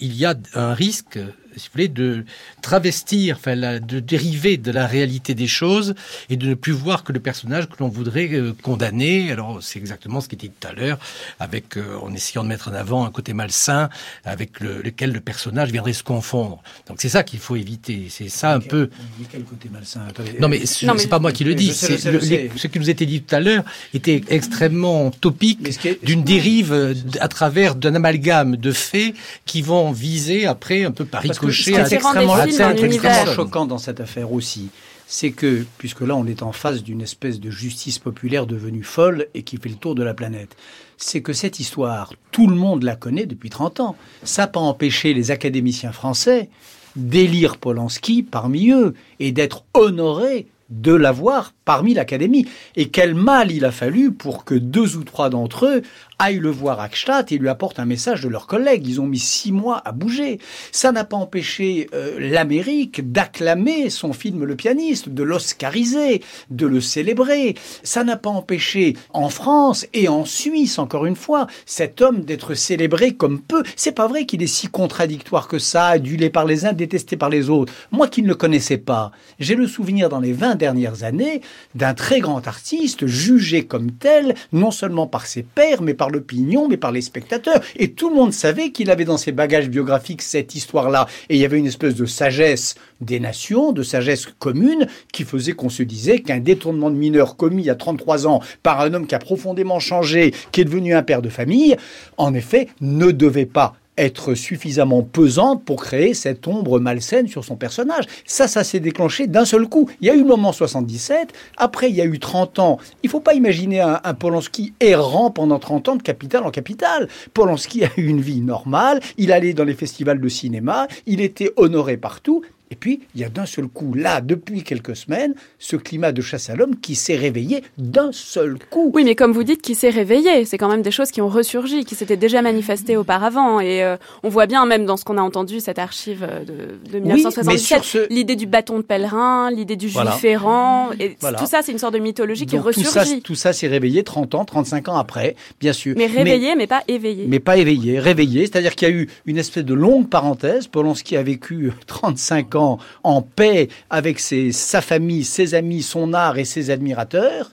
[0.00, 1.18] il y a un risque
[1.58, 2.24] si vous voulez, de
[2.62, 5.94] travestir, enfin, de dériver de la réalité des choses
[6.30, 9.32] et de ne plus voir que le personnage que l'on voudrait euh, condamner.
[9.32, 10.98] Alors, c'est exactement ce qui était dit tout à l'heure,
[11.40, 13.88] avec euh, en essayant de mettre en avant un côté malsain
[14.24, 16.62] avec lequel le personnage viendrait se confondre.
[16.86, 18.06] Donc, c'est ça qu'il faut éviter.
[18.08, 18.90] C'est ça un peu.
[19.30, 20.00] Quel côté malsain?
[20.40, 21.72] Non, mais c'est pas moi qui le dis.
[21.72, 25.58] ce qui nous était dit tout à l'heure était extrêmement topique
[26.02, 31.04] d'une dérive euh, à travers d'un amalgame de faits qui vont viser après un peu
[31.04, 34.70] par ricochet à extrêmement, extrêmement choquant dans cette affaire aussi
[35.10, 39.26] c'est que, puisque là on est en face d'une espèce de justice populaire devenue folle
[39.32, 40.54] et qui fait le tour de la planète,
[40.98, 43.96] c'est que cette histoire, tout le monde la connaît depuis 30 ans.
[44.22, 46.50] Ça n'a pas empêché les académiciens français
[46.94, 52.46] d'élire Polanski parmi eux et d'être honorés de l'avoir parmi l'Académie.
[52.76, 55.82] Et quel mal il a fallu pour que deux ou trois d'entre eux
[56.18, 58.86] aillent le voir à Gstaad et lui apportent un message de leurs collègues.
[58.88, 60.38] Ils ont mis six mois à bouger.
[60.72, 66.80] Ça n'a pas empêché euh, l'Amérique d'acclamer son film Le pianiste, de l'oscariser, de le
[66.80, 67.54] célébrer.
[67.82, 72.54] Ça n'a pas empêché en France et en Suisse, encore une fois, cet homme d'être
[72.54, 73.62] célébré comme peu.
[73.76, 77.28] C'est pas vrai qu'il est si contradictoire que ça, adulé par les uns, détesté par
[77.28, 77.72] les autres.
[77.92, 81.42] Moi qui ne le connaissais pas, j'ai le souvenir dans les 20 dernières années
[81.74, 86.68] d'un très grand artiste jugé comme tel, non seulement par ses pairs, mais par l'opinion,
[86.68, 87.60] mais par les spectateurs.
[87.76, 91.06] Et tout le monde savait qu'il avait dans ses bagages biographiques cette histoire-là.
[91.28, 95.52] Et il y avait une espèce de sagesse des nations, de sagesse commune, qui faisait
[95.52, 99.14] qu'on se disait qu'un détournement de mineur commis à 33 ans par un homme qui
[99.14, 101.76] a profondément changé, qui est devenu un père de famille,
[102.16, 107.56] en effet, ne devait pas être suffisamment pesante pour créer cette ombre malsaine sur son
[107.56, 108.04] personnage.
[108.24, 109.90] Ça, ça s'est déclenché d'un seul coup.
[110.00, 112.78] Il y a eu le moment 77, après il y a eu 30 ans.
[113.02, 117.08] Il faut pas imaginer un, un Polanski errant pendant 30 ans de capitale en capitale.
[117.34, 121.52] Polanski a eu une vie normale, il allait dans les festivals de cinéma, il était
[121.56, 125.76] honoré partout, et puis, il y a d'un seul coup, là, depuis quelques semaines, ce
[125.76, 128.90] climat de chasse à l'homme qui s'est réveillé d'un seul coup.
[128.94, 131.28] Oui, mais comme vous dites, qui s'est réveillé, c'est quand même des choses qui ont
[131.28, 133.60] ressurgi, qui s'étaient déjà manifestées auparavant.
[133.60, 136.92] Et euh, on voit bien, même dans ce qu'on a entendu, cette archive euh, de,
[136.92, 140.90] de 1977, l'idée du bâton de pèlerin, l'idée du juif errant.
[141.00, 143.22] Et tout ça, c'est une sorte de mythologie qui ressurgit.
[143.22, 145.94] Tout ça, s'est réveillé 30 ans, 35 ans après, bien sûr.
[145.96, 147.24] Mais réveillé, mais, pas éveillé.
[147.28, 148.42] Mais pas éveillé, réveillé.
[148.42, 150.66] C'est-à-dire qu'il y a eu une espèce de longue parenthèse.
[150.66, 156.44] Polanski a vécu 35 ans en paix avec sa famille, ses amis, son art et
[156.44, 157.50] ses admirateurs.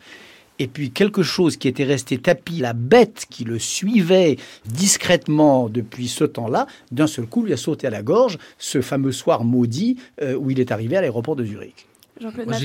[0.58, 6.08] Et puis quelque chose qui était resté tapis, la bête qui le suivait discrètement depuis
[6.08, 9.98] ce temps-là, d'un seul coup lui a sauté à la gorge ce fameux soir maudit
[10.22, 11.88] euh, où il est arrivé à l'aéroport de Zurich.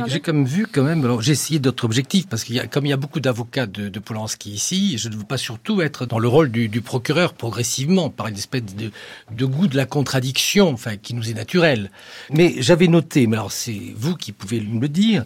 [0.07, 2.86] J'ai comme vu quand même, alors j'ai essayé d'autres objectifs, parce qu'il y a, comme
[2.86, 6.07] il y a beaucoup d'avocats de, de, Polanski ici, je ne veux pas surtout être
[6.07, 8.92] dans le rôle du, du procureur progressivement, par une espèce de,
[9.32, 11.90] de, goût de la contradiction, enfin, qui nous est naturel.
[12.30, 15.24] Mais j'avais noté, mais alors c'est vous qui pouvez me le dire,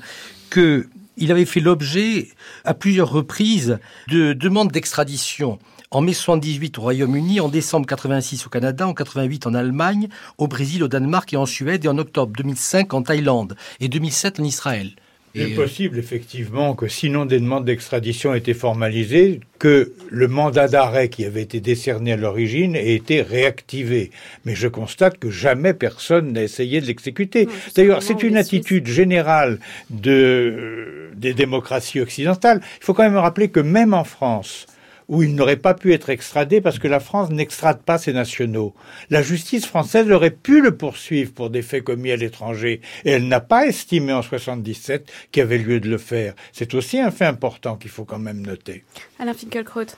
[0.48, 2.28] que il avait fait l'objet
[2.64, 5.58] à plusieurs reprises de demandes d'extradition
[5.94, 10.48] en mai 78 au Royaume-Uni, en décembre 86 au Canada, en 88 en Allemagne, au
[10.48, 14.44] Brésil, au Danemark et en Suède, et en octobre 2005 en Thaïlande, et 2007 en
[14.44, 14.90] Israël.
[15.36, 21.08] Il est possible, effectivement, que sinon des demandes d'extradition étaient formalisées, que le mandat d'arrêt
[21.08, 24.12] qui avait été décerné à l'origine ait été réactivé.
[24.44, 27.48] Mais je constate que jamais personne n'a essayé de l'exécuter.
[27.74, 29.58] D'ailleurs, c'est une attitude générale
[29.90, 32.60] de, des démocraties occidentales.
[32.80, 34.66] Il faut quand même rappeler que même en France,
[35.08, 38.74] où il n'aurait pas pu être extradé parce que la France n'extrade pas ses nationaux.
[39.10, 43.28] La justice française aurait pu le poursuivre pour des faits commis à l'étranger et elle
[43.28, 46.34] n'a pas estimé en 77 qu'il y avait lieu de le faire.
[46.52, 48.84] C'est aussi un fait important qu'il faut quand même noter.
[49.18, 49.96] Alain Finkielkraut.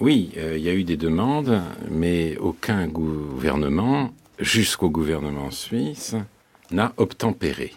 [0.00, 6.14] Oui, euh, il y a eu des demandes, mais aucun gouvernement, jusqu'au gouvernement suisse,
[6.70, 7.72] n'a obtempéré.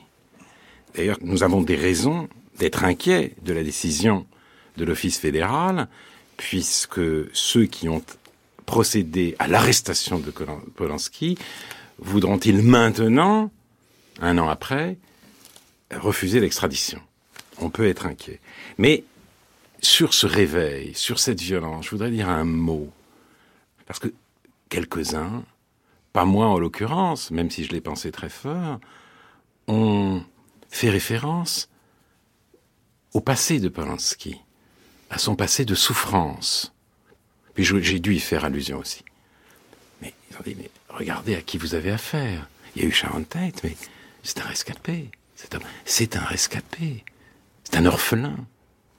[0.95, 2.27] D'ailleurs, nous avons des raisons
[2.59, 4.27] d'être inquiets de la décision
[4.77, 5.87] de l'Office fédéral,
[6.41, 6.99] puisque
[7.33, 8.03] ceux qui ont
[8.65, 11.37] procédé à l'arrestation de Polanski
[11.99, 13.51] voudront-ils maintenant,
[14.19, 14.97] un an après,
[15.93, 16.99] refuser l'extradition?
[17.59, 18.39] On peut être inquiet.
[18.79, 19.03] Mais
[19.81, 22.89] sur ce réveil, sur cette violence, je voudrais dire un mot.
[23.85, 24.11] Parce que
[24.69, 25.43] quelques-uns,
[26.11, 28.79] pas moi en l'occurrence, même si je l'ai pensé très fort,
[29.67, 30.23] ont
[30.71, 31.69] fait référence
[33.13, 34.41] au passé de Polanski
[35.11, 36.73] à son passé de souffrance.
[37.53, 39.03] Puis j'ai dû y faire allusion aussi.
[40.01, 42.49] Mais ils ont dit, mais regardez à qui vous avez affaire.
[42.75, 43.75] Il y a eu Sharon Tate, mais
[44.23, 45.11] c'est un rescapé.
[45.35, 47.03] C'est un, c'est un rescapé.
[47.63, 48.37] C'est un orphelin.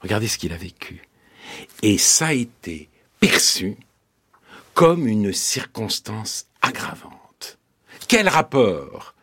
[0.01, 1.03] Regardez ce qu'il a vécu.
[1.83, 2.89] Et ça a été
[3.19, 3.77] perçu
[4.75, 7.23] comme une circonstance aggravante
[8.13, 9.15] quel rapport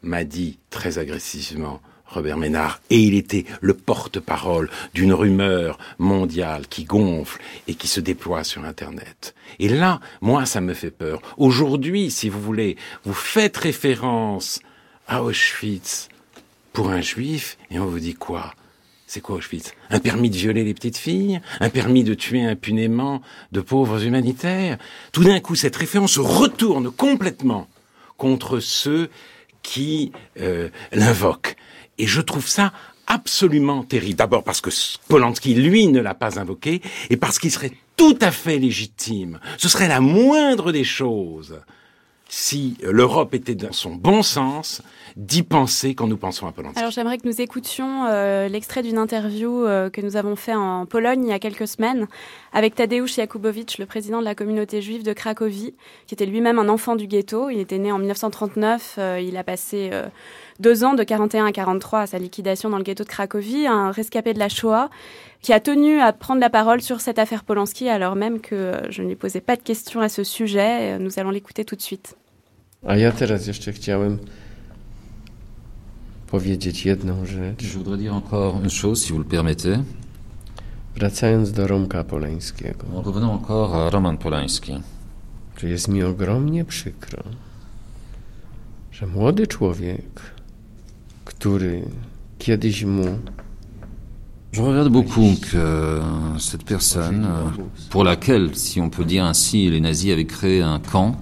[0.00, 6.84] m'a dit très agressivement Robert Ménard, et il était le porte-parole d'une rumeur mondiale qui
[6.84, 9.34] gonfle et qui se déploie sur Internet.
[9.58, 11.20] Et là, moi, ça me fait peur.
[11.36, 14.60] Aujourd'hui, si vous voulez, vous faites référence
[15.06, 16.08] à Auschwitz
[16.72, 18.54] pour un juif, et on vous dit quoi?
[19.06, 19.72] C'est quoi Auschwitz?
[19.90, 21.40] Un permis de violer les petites filles?
[21.60, 24.78] Un permis de tuer impunément de pauvres humanitaires?
[25.12, 27.68] Tout d'un coup, cette référence retourne complètement
[28.16, 29.08] contre ceux
[29.62, 31.56] qui euh, l'invoquent.
[31.98, 32.72] Et je trouve ça
[33.06, 34.16] absolument terrible.
[34.16, 34.70] D'abord parce que
[35.08, 39.40] Polanski, lui, ne l'a pas invoqué, et parce qu'il serait tout à fait légitime.
[39.56, 41.58] Ce serait la moindre des choses
[42.28, 44.82] si l'Europe était dans son bon sens,
[45.16, 46.78] d'y penser quand nous pensons à Polanski.
[46.78, 50.86] Alors j'aimerais que nous écoutions euh, l'extrait d'une interview euh, que nous avons fait en
[50.86, 52.06] Pologne il y a quelques semaines
[52.52, 55.74] avec Tadeusz Jakubowicz, le président de la communauté juive de Cracovie,
[56.06, 57.50] qui était lui-même un enfant du ghetto.
[57.50, 59.90] Il était né en 1939, euh, il a passé
[60.60, 63.90] deux ans de 41 à 43 à sa liquidation dans le ghetto de Cracovie, un
[63.90, 64.90] rescapé de la Shoah
[65.40, 69.02] qui a tenu à prendre la parole sur cette affaire Polanski alors même que je
[69.02, 70.98] ne lui posais pas de questions à ce sujet.
[70.98, 72.16] Nous allons l'écouter tout de suite.
[72.86, 74.18] A ja teraz jeszcze chciałem
[76.26, 77.62] powiedzieć jedną rzecz.
[77.62, 79.78] Je voudrais dire encore une chose, si vous le permettez.
[80.94, 82.86] Wracając do Romka Polańskiego.
[82.96, 84.72] En revenant encore à Roman Polański.
[85.56, 87.22] Że jest mi ogromnie przykro,
[88.90, 90.20] że młody człowiek,
[91.38, 91.82] który
[92.38, 93.04] kiedyś mu
[94.52, 96.00] Je regrette beaucoup que
[96.38, 97.28] cette personne,
[97.90, 101.16] pour laquelle, si on peut dire ainsi, les nazis avaient créé un camp.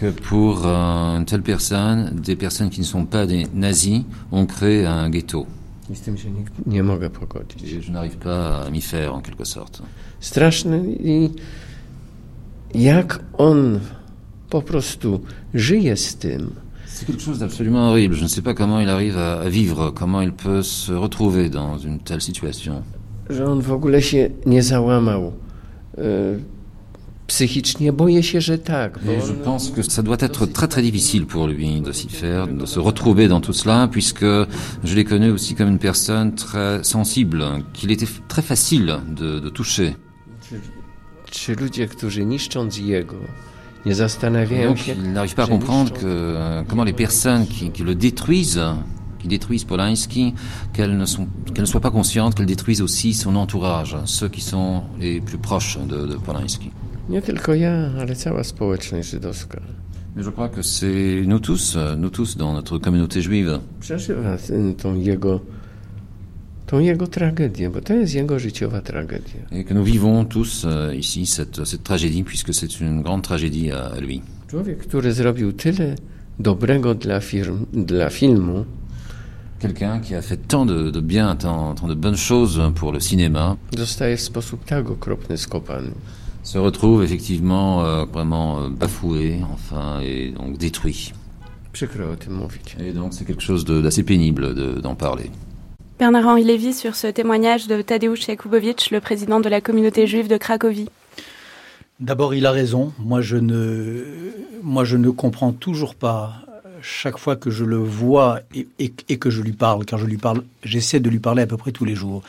[0.00, 4.02] Que pour euh, une telle personne, des personnes qui ne sont pas des nazis
[4.32, 5.46] ont créé un ghetto.
[5.88, 5.94] Et
[7.80, 9.82] je n'arrive pas à m'y faire en quelque sorte.
[10.20, 11.30] Straszne i
[12.74, 13.80] jak on
[14.50, 15.20] po prostu
[15.54, 16.50] żyje z tym.
[16.86, 18.16] C'est quelque chose d'absolument horrible.
[18.16, 21.78] Je ne sais pas comment il arrive à, vivre, comment il peut se retrouver dans
[21.78, 22.82] une telle situation.
[23.30, 25.32] Że on w ogóle się nie załamał
[27.28, 28.98] psychicznie boję się, że tak.
[29.04, 32.46] Bo je pense que ça doit être très très difficile pour lui de s'y faire,
[32.46, 34.24] de se retrouver dans tout cela, puisque
[34.84, 37.44] je l'ai connu aussi comme une personne très sensible,
[37.74, 39.94] qu'il était très facile de, de toucher.
[41.30, 43.16] Czy ludzie, którzy niszcząc jego,
[43.88, 44.92] nie zastanawiają Donc, się...
[44.92, 48.60] il n'arrive pas à comprendre que, comment les personnes qui, qui le détruisent
[49.18, 50.34] qui détruisent Polanski,
[50.72, 54.40] qu'elles ne, sont, qu'elles ne soient pas conscientes qu'elles détruisent aussi son entourage, ceux qui
[54.40, 56.70] sont les plus proches de, de Polanski.
[57.08, 59.60] Nie tylko ja, ale cała społeczność żydowska.
[60.16, 63.60] Mais je crois que c'est nous tous, nous tous dans notre communauté juive.
[63.80, 64.36] Przeżywa
[64.82, 65.40] tą jego,
[66.68, 69.40] tą jego tragedię, bo to jest jego życiowa tragedia.
[69.50, 70.66] Et que nous vivons tous
[70.96, 74.22] ici cette, cette tragédie, puisque c'est une grande tragédie à, lui.
[74.48, 75.94] Człowiek, który zrobił tyle
[76.38, 78.64] dobrego dla, firm, dla filmu,
[79.58, 83.00] Quelqu'un qui a fait tant de, de bien, tant, tant, de bonnes choses pour le
[83.00, 83.56] cinéma.
[83.78, 85.90] Zostaje w sposób tak okropny skopany.
[86.42, 91.12] Se retrouve effectivement euh, vraiment bafoué, enfin, et donc détruit.
[91.72, 92.76] Przykro o tym mówić.
[92.80, 95.30] Et donc c'est quelque chose d'assez pénible d'en parler.
[95.98, 100.36] Bernard-Henri Lévy sur ce témoignage de Tadeusz Jakubowicz, le président de la communauté juive de
[100.36, 100.88] Cracovie.
[101.98, 102.92] D'abord, il a raison.
[103.00, 104.04] Moi, je ne,
[104.62, 106.34] moi, je ne comprends toujours pas
[106.82, 110.06] chaque fois que je le vois et, et, et, que je lui parle, car je
[110.06, 112.22] lui parle, j'essaie de lui parler à peu près tous les jours,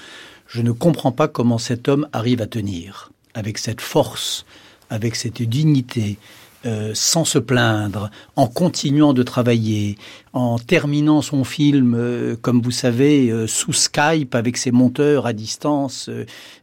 [0.47, 4.47] je ne comprends pas comment cet homme arrive à tenir avec cette force,
[4.89, 6.17] avec cette dignité,
[6.65, 9.97] euh, sans se plaindre, en continuant de travailler,
[10.33, 15.31] en terminant son film, euh, comme vous savez, euh, sous Skype avec ses monteurs à
[15.31, 16.09] distance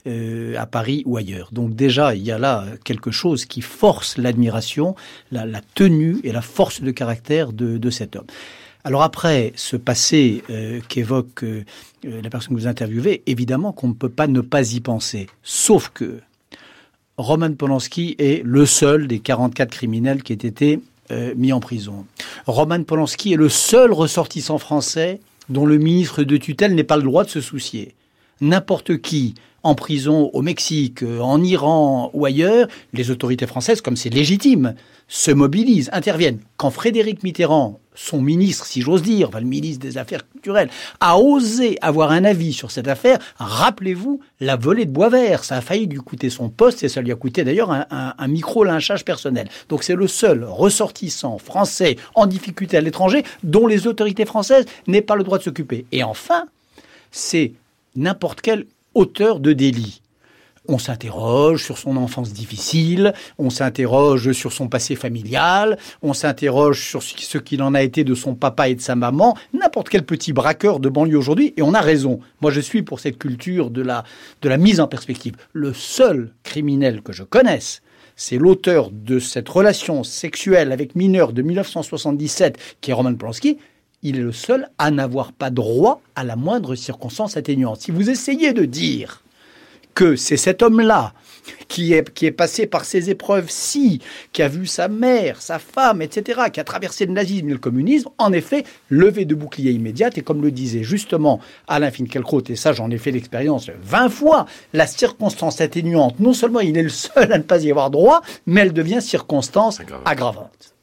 [0.07, 1.49] à Paris ou ailleurs.
[1.51, 4.94] Donc déjà, il y a là quelque chose qui force l'admiration,
[5.32, 8.26] la, tenue et la force de caractère de cet homme.
[8.84, 10.44] Alors après, ce passé
[10.88, 11.44] qu'évoque
[12.05, 15.26] la personne que vous interviewez, évidemment qu'on ne peut pas ne pas y penser.
[15.42, 16.20] Sauf que
[17.19, 22.05] Roman Polanski est le seul des 44 criminels qui ait été euh, mis en prison.
[22.47, 27.05] Roman Polanski est le seul ressortissant français dont le ministre de tutelle n'ait pas le
[27.05, 27.95] droit de se soucier.
[28.43, 34.11] N'importe qui en prison au Mexique, en Iran ou ailleurs, les autorités françaises, comme c'est
[34.11, 34.75] légitime,
[35.09, 36.41] se mobilisent, interviennent.
[36.57, 40.70] Quand Frédéric Mitterrand, son ministre, si j'ose dire, le ministre des Affaires culturelles,
[41.01, 45.42] a osé avoir un avis sur cette affaire, rappelez-vous la volée de bois vert.
[45.42, 49.05] Ça a failli lui coûter son poste et ça lui a coûté d'ailleurs un micro-lynchage
[49.05, 49.49] personnel.
[49.68, 55.03] Donc c'est le seul ressortissant français en difficulté à l'étranger dont les autorités françaises n'aient
[55.03, 55.86] pas le droit de s'occuper.
[55.90, 56.44] Et enfin,
[57.11, 57.53] c'est
[57.97, 60.03] n'importe quel auteur de délit
[60.69, 67.03] on s'interroge sur son enfance difficile, on s'interroge sur son passé familial, on s'interroge sur
[67.03, 70.33] ce qu'il en a été de son papa et de sa maman, n'importe quel petit
[70.33, 72.21] braqueur de banlieue aujourd'hui, et on a raison.
[72.41, 74.05] Moi, je suis pour cette culture de la,
[74.43, 75.37] de la mise en perspective.
[75.53, 77.83] Le seul criminel que je connaisse,
[78.17, 83.59] c'est l'auteur de cette relation sexuelle avec mineur de 1977, qui est Roman Polanski,
[84.03, 87.81] il est le seul à n'avoir pas droit à la moindre circonstance atténuante.
[87.81, 89.23] Si vous essayez de dire
[89.97, 91.14] que c'est cet homme-là
[91.68, 94.01] qui est, qui est passé par ces épreuves-ci,
[94.32, 97.59] qui a vu sa mère, sa femme, etc., qui a traversé le nazisme et le
[97.59, 102.57] communisme, en effet, levé de bouclier immédiate, et comme le disait justement Alain Finkielkraut, et
[102.57, 106.88] ça j'en ai fait l'expérience 20 fois, la circonstance atténuante, non seulement il est le
[106.90, 110.74] seul à ne pas y avoir droit, mais elle devient circonstance aggravante.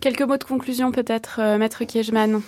[0.00, 2.42] Quelques mots de conclusion peut-être, euh, Maître Kiejman.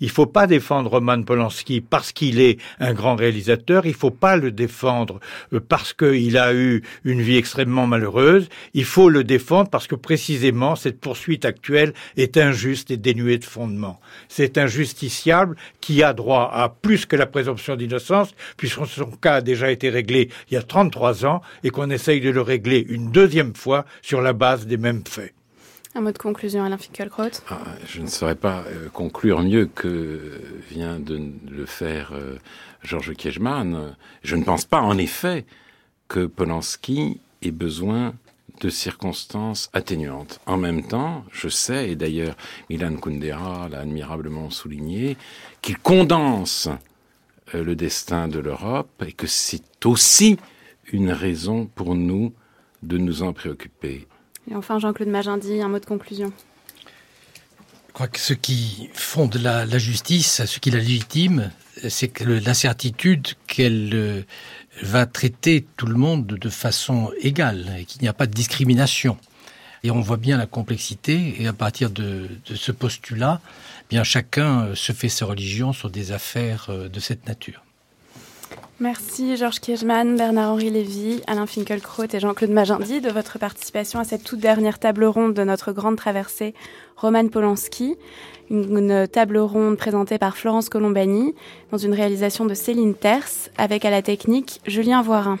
[0.00, 3.86] Il faut pas défendre Roman Polanski parce qu'il est un grand réalisateur.
[3.86, 5.20] Il faut pas le défendre
[5.52, 8.48] euh, parce qu'il a eu une vie extrêmement malheureuse.
[8.74, 13.44] Il faut le défendre parce que précisément cette poursuite actuelle est injuste et dénuée de
[13.44, 14.00] fondement.
[14.28, 19.36] C'est un justiciable qui a droit à plus que la présomption d'innocence puisque son cas
[19.36, 22.84] a déjà été réglé il y a 33 ans et qu'on essaye de le régler
[22.88, 25.34] une deuxième fois sur la base des mêmes faits.
[25.94, 27.42] Un mot de conclusion, Alain Finkielkraut?
[27.50, 30.40] Ah, Je ne saurais pas euh, conclure mieux que
[30.70, 31.20] vient de
[31.50, 32.38] le faire euh,
[32.82, 33.94] Georges Kiechman.
[34.22, 35.44] Je ne pense pas, en effet,
[36.08, 38.14] que Polanski ait besoin
[38.62, 40.40] de circonstances atténuantes.
[40.46, 42.36] En même temps, je sais, et d'ailleurs
[42.70, 45.18] Milan Kundera l'a admirablement souligné,
[45.60, 46.68] qu'il condense
[47.54, 50.38] euh, le destin de l'Europe et que c'est aussi
[50.90, 52.32] une raison pour nous
[52.82, 54.06] de nous en préoccuper.
[54.50, 56.32] Et enfin, Jean-Claude Magendie, un mot de conclusion.
[57.88, 61.50] Je crois que ce qui fonde la, justice, ce qui la légitime,
[61.88, 64.22] c'est l'incertitude qu'elle euh,
[64.82, 69.18] va traiter tout le monde de façon égale et qu'il n'y a pas de discrimination.
[69.84, 73.40] Et on voit bien la complexité et à partir de, de ce postulat,
[73.90, 77.61] bien chacun euh, se fait sa religion sur des affaires euh, de cette nature.
[78.82, 84.24] Merci Georges Kiechman, Bernard-Henri Lévy, Alain Finkielkraut et Jean-Claude Magendie de votre participation à cette
[84.24, 86.52] toute dernière table ronde de notre grande traversée
[86.96, 87.94] Roman Polanski.
[88.50, 91.32] Une, table ronde présentée par Florence Colombani
[91.70, 95.38] dans une réalisation de Céline Terce avec à la technique Julien Voirin.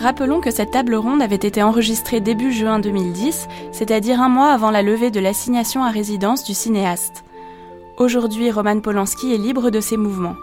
[0.00, 4.70] Rappelons que cette table ronde avait été enregistrée début juin 2010, c'est-à-dire un mois avant
[4.70, 7.22] la levée de l'assignation à résidence du cinéaste.
[7.98, 10.36] Aujourd'hui, Roman Polanski est libre de ses mouvements.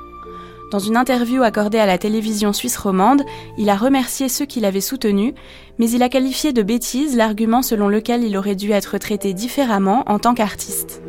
[0.71, 3.23] Dans une interview accordée à la télévision suisse romande,
[3.57, 5.33] il a remercié ceux qui l'avaient soutenu,
[5.79, 10.03] mais il a qualifié de bêtise l'argument selon lequel il aurait dû être traité différemment
[10.05, 11.01] en tant qu'artiste.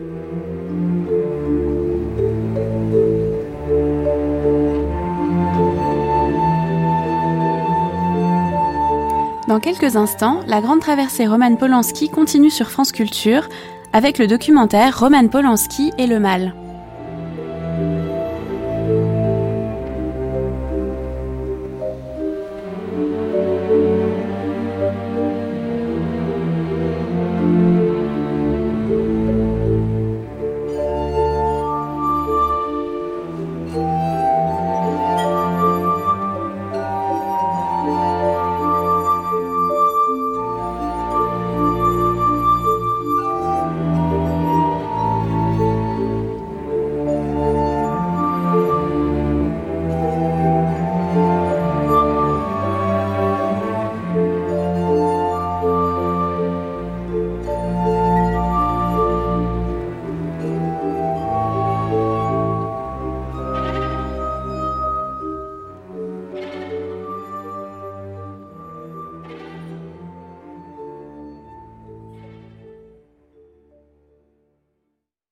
[9.48, 13.48] Dans quelques instants, la grande traversée Roman Polanski continue sur France Culture
[13.94, 16.52] avec le documentaire Roman Polanski et le mal.